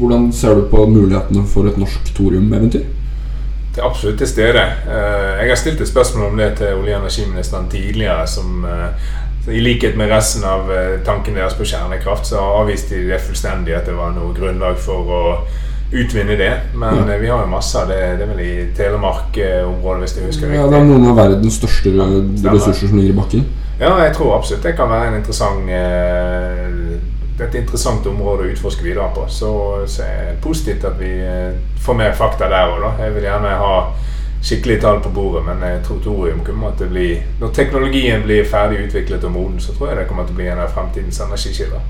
[0.00, 2.86] hvordan ser du på mulighetene for et norsk thoriumeventyr?
[3.74, 4.64] Det er absolutt til stede.
[4.86, 8.26] Eh, Jeg har stilt et spørsmål om det til olje- og energiministeren tidligere.
[8.26, 13.08] som eh, I likhet med resten av eh, tanken deres på kjernekraft, så avviste de
[13.10, 15.22] det fullstendig at det var noe grunnlag for å
[15.94, 16.52] utvinne det.
[16.74, 17.14] Men Ja.
[17.14, 17.98] eh, vi har jo masse av det.
[18.18, 20.60] Det er vel i Telemark-området, hvis jeg husker riktig.
[20.60, 22.54] Ja, det er noen av verdens største stemmer.
[22.54, 23.44] ressurser som ligger i bakken.
[23.80, 28.84] Ja, jeg tror absolutt det kan være en interessant eh, et interessant område å utforske
[28.86, 29.24] videre på.
[29.28, 29.50] Så,
[29.90, 33.00] så er det positivt at vi eh, får mer fakta der òg.
[33.00, 33.74] Jeg vil gjerne ha
[34.44, 37.08] skikkelige tall på bordet, men jeg tror thorium kommer til å bli
[37.40, 40.48] Når teknologien blir ferdig utviklet og moden, så tror jeg det kommer til å bli
[40.52, 41.80] en av fremtidens energikilder.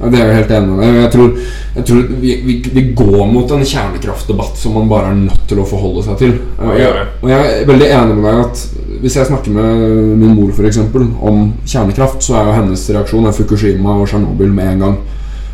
[0.00, 0.94] Ja, det er jeg helt enig med.
[0.96, 1.32] Jeg tror,
[1.76, 5.60] jeg tror vi, vi, vi går mot en kjernekraftdebatt som man bare er nødt til
[5.60, 6.36] å forholde seg til.
[6.56, 8.64] Og jeg, og jeg er veldig enig med deg at
[9.00, 9.84] hvis jeg snakker med
[10.20, 14.52] min mor for eksempel, om kjernekraft, så er jo hennes reaksjon er Fukushima og Tsjernobyl
[14.56, 14.98] med en gang.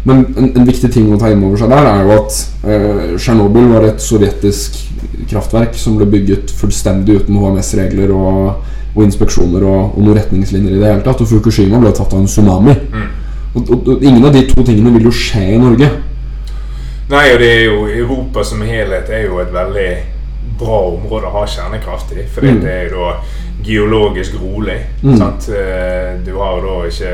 [0.06, 2.36] Men en, en viktig ting å ta inn over seg der er jo at
[2.70, 4.78] eh, Tsjernobyl var et sovjetisk
[5.26, 10.82] kraftverk som ble bygget fullstendig uten HMS-regler og, og inspeksjoner og, og noen retningslinjer i
[10.82, 11.24] det hele tatt.
[11.24, 12.76] Og Fukushima ble tatt av en tsunami.
[12.94, 13.08] Mm.
[13.56, 15.88] Og, og, og ingen av de to tingene vil jo skje i Norge.
[17.08, 19.88] Nei, og det er jo Europa som helhet er jo et veldig
[20.58, 22.24] bra område å ha kjernekraft i.
[22.34, 22.60] Fordi Mm.
[22.60, 23.12] det er jo da
[23.64, 24.80] geologisk rolig.
[25.02, 25.16] Mm.
[25.18, 25.48] Sant?
[25.48, 27.12] Eh, Du har da ikke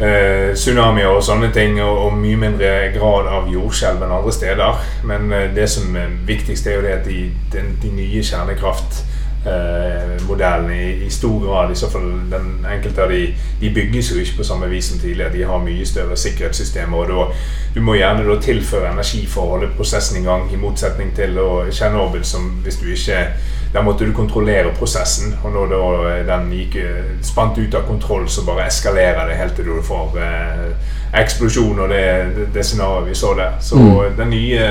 [0.00, 4.80] eh, tsunamier og sånne ting, og, og mye mindre grad av jordskjelv enn andre steder.
[5.04, 9.02] Men eh, det som er viktigst, er jo det at de, de, de nye kjernekraft
[9.46, 13.22] eh, modellene i, i stor grad, i så fall den enkelte av de,
[13.60, 15.32] de bygges jo ikke på samme vis som tidligere.
[15.32, 17.40] De har mye større sikkerhetssystemer, og da,
[17.74, 21.38] du må gjerne da tilføre energi for å holde prosessen i gang, i motsetning til
[21.40, 23.24] å Tsjernobyl, som hvis du ikke
[23.70, 28.24] Der måtte du kontrollere prosessen, og når da den gikk eh, spant ut av kontroll,
[28.26, 30.72] så bare eskalerer det helt til du får eh,
[31.14, 32.02] eksplosjon og det,
[32.36, 33.56] det, det scenarioet vi så der.
[33.60, 34.28] Så Mm.
[34.30, 34.66] nye,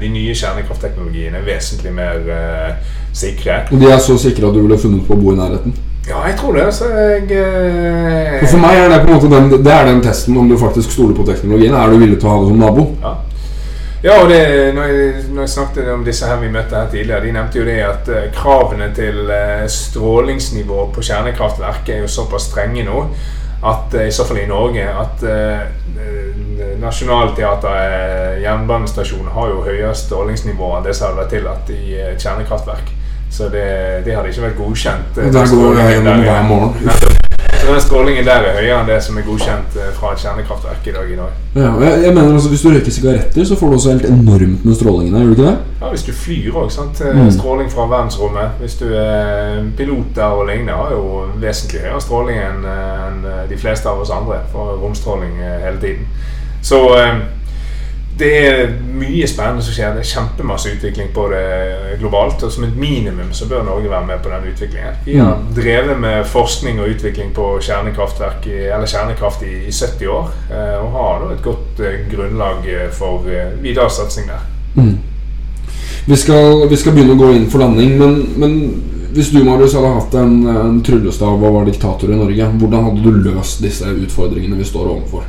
[0.00, 3.60] de nye kjernekraftteknologiene er vesentlig mer uh, sikre.
[3.70, 5.76] De er så sikre at du ville funnet på å bo i nærheten.
[6.08, 6.66] Ja, jeg tror det.
[6.74, 10.02] Så jeg uh, For, for meg er det på en måte den, det er den
[10.02, 11.74] testen om du faktisk stoler på teknologien.
[11.74, 12.88] Er du villig til å ha det som nabo?
[13.02, 13.14] Ja,
[14.08, 14.42] ja og det,
[14.74, 17.70] når, jeg, når jeg snakket om disse her vi møtte her tidligere, de nevnte jo
[17.70, 23.08] det at uh, kravene til uh, strålingsnivå på kjernekraftverket er jo såpass strenge nå
[23.62, 25.60] at eh, i så fall i Norge at eh,
[26.80, 32.92] Nationaltheatret, jernbanestasjonen, har jo høyest strålingsnivå enn det som hadde vært tillatt i eh, kjernekraftverk.
[33.30, 33.66] Så det,
[34.06, 35.18] det hadde ikke vært godkjent.
[35.18, 37.25] eh, Der går jeg gjennom hver morgen.
[37.60, 40.86] Så den strålingen der er høyere enn det som er godkjent eh, fra et kjernekraftverk
[40.86, 41.38] i dag i dag.
[41.56, 44.64] Ja, jeg, jeg mener altså Hvis du røyker sigaretter, så får du også helt enormt
[44.64, 45.56] med strålingen der, Gjør du ikke det?
[45.80, 46.70] Ja, Hvis du flyr òg.
[46.70, 47.30] Eh, Mm.
[47.32, 48.48] Stråling fra verdensrommet.
[48.60, 53.88] Hvis du er piloter og lignende, har jo vesentlig høyere stråling enn eh, de fleste
[53.88, 54.38] av oss andre.
[54.52, 56.06] For romstråling eh, hele tiden.
[56.62, 57.18] Så eh,
[58.18, 59.92] det er mye spennende som skjer.
[59.96, 62.42] Det er kjempemasse utvikling på det globalt.
[62.46, 64.96] Og som et minimum så bør Norge være med på den utviklingen.
[65.04, 70.08] Vi har drevet med forskning og utvikling på kjernekraftverk i, eller kjernekraft i, i 70
[70.08, 70.32] år.
[70.50, 73.24] eh, Og har da et godt eh, grunnlag eh, for
[73.62, 74.48] videre satsing der.
[76.06, 78.52] Vi skal, vi skal begynne å gå inn for landing, men, men
[79.12, 83.02] hvis du Marius, hadde hatt en, en tryllestav og var diktator i Norge, hvordan hadde
[83.02, 85.24] du løst disse utfordringene vi står overfor?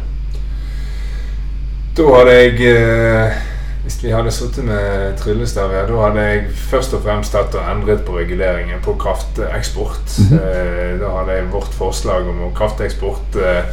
[1.97, 3.37] Da hadde jeg eh,
[3.81, 8.03] Hvis vi hadde sittet med tryllestaver, da hadde jeg først og fremst tatt og endret
[8.05, 10.17] på reguleringen på krafteksport.
[10.37, 13.71] eh, da hadde jeg vårt forslag om krafteksport eh,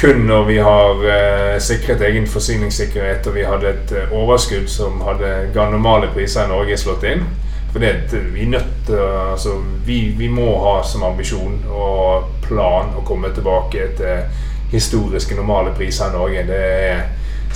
[0.00, 5.52] kun når vi har eh, sikret egen forsyningssikkerhet og vi hadde et overskudd som hadde
[5.54, 7.22] ga normale priser i Norge slått inn.
[7.72, 13.30] For det, vi nødt altså, vi, vi må ha som ambisjon og plan å komme
[13.36, 14.42] tilbake til
[14.72, 16.44] historiske normale priser i Norge.
[16.48, 17.06] Det er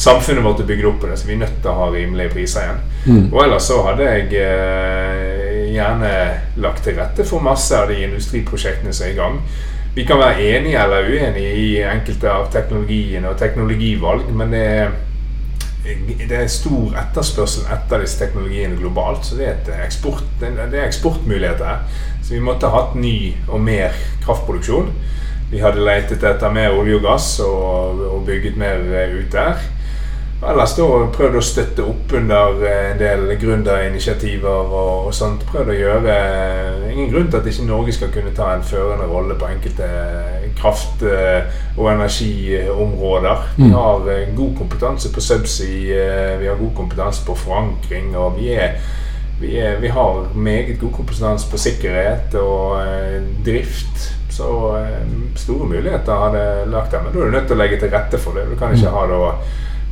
[0.01, 2.33] Samfunnet vårt er bygd opp på det, så vi er nødt til å ha rimelige
[2.33, 2.79] priser igjen.
[3.05, 3.25] Mm.
[3.35, 6.13] Og ellers så hadde jeg eh, gjerne
[6.65, 9.37] lagt til rette for masse av de industriprosjektene som er i gang.
[9.95, 14.95] Vi kan være enige eller uenige i enkelte av teknologiene og teknologivalg, men det er,
[16.23, 19.27] det er stor etterspørsel etter disse teknologiene globalt.
[19.27, 22.07] Så det er, eksport, det er eksportmuligheter her.
[22.23, 23.93] Så vi måtte ha hatt ny og mer
[24.25, 24.89] kraftproduksjon.
[25.51, 29.61] Vi hadde letet etter mer olje og gass og, og bygget mer eh, ut der.
[30.41, 35.43] Ellers da prøvd å støtte opp under eh, en del gründerinitiativer og, og sånt.
[35.51, 36.15] Prøvd å gjøre
[36.91, 39.87] Ingen grunn til at ikke Norge skal kunne ta en førende rolle på enkelte
[40.59, 41.45] kraft- eh,
[41.77, 43.45] og energiområder.
[43.59, 43.73] Vi Mm.
[43.77, 48.53] har eh, god kompetanse på subsea, eh, vi har god kompetanse på forankring, og vi
[48.55, 48.73] er
[49.41, 54.11] vi, er, vi har meget god kompetanse på sikkerhet og eh, drift.
[54.31, 57.03] Så eh, store muligheter har det lagt der.
[57.03, 58.49] Men da er du nødt til å legge til rette for det.
[58.51, 59.31] Du kan ikke ha da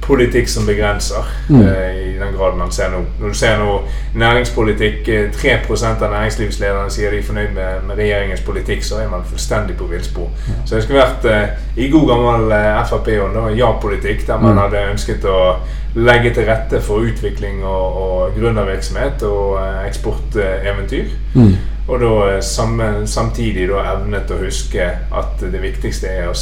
[0.09, 1.61] politikk som begrenser, Mm.
[1.62, 3.04] eh, i den grad man ser nå.
[3.20, 3.80] Når du ser nå
[4.14, 9.09] næringspolitikk, eh, 3 av næringslivslederne sier de er fornøyd med, med regjeringens politikk, så er
[9.09, 10.28] man fullstendig på villspor.
[10.66, 14.59] Så det skulle vært eh, i god gammel eh, Frp-ånd, da, ja-politikk, der man Mm.
[14.59, 15.56] hadde ønsket å
[15.94, 21.04] legge til rette for utvikling og, og gründervirksomhet og eh, eksporteventyr.
[21.34, 21.52] Mm.
[21.88, 24.84] Og da eh, sammen, samtidig da evnet å huske
[25.16, 26.34] at det viktigste, er å,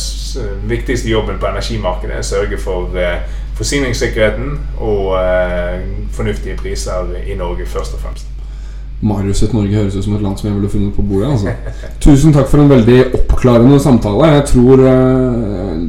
[0.68, 3.20] viktigste jobben på energimarkedet er å sørge for eh,
[3.56, 8.32] forsyningssikkerheten og eh, fornuftige priser i Norge først og fremst.
[9.00, 11.32] Marius et Norge høres ut som et land som jeg ville funnet på bordet.
[11.32, 11.52] Altså.
[12.00, 14.30] Tusen takk for en veldig oppklarende samtale.
[14.38, 15.82] Jeg tror eh,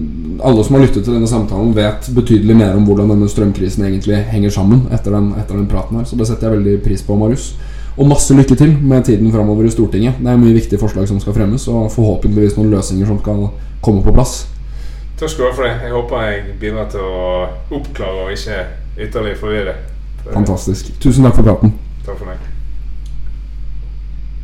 [0.44, 4.20] alle som har lyttet til denne samtalen, vet betydelig mer om hvordan denne strømkrisen egentlig
[4.32, 6.08] henger sammen etter den, etter den praten her.
[6.08, 7.54] Så det setter jeg veldig pris på, Marius.
[7.98, 10.20] Og masse lykke til med tiden framover i Stortinget.
[10.20, 13.48] Det er mye viktige forslag som skal fremmes, og forhåpentligvis noen løsninger som skal
[13.82, 14.44] komme på plass.
[15.18, 15.72] Takk skal du ha for det.
[15.84, 17.22] Jeg håper jeg bidrar til å
[17.80, 18.60] oppklare og ikke
[18.98, 19.74] ytterligere forvirre.
[20.28, 20.94] Fantastisk.
[21.02, 21.74] Tusen takk for praten.
[22.06, 22.57] Takk for meg.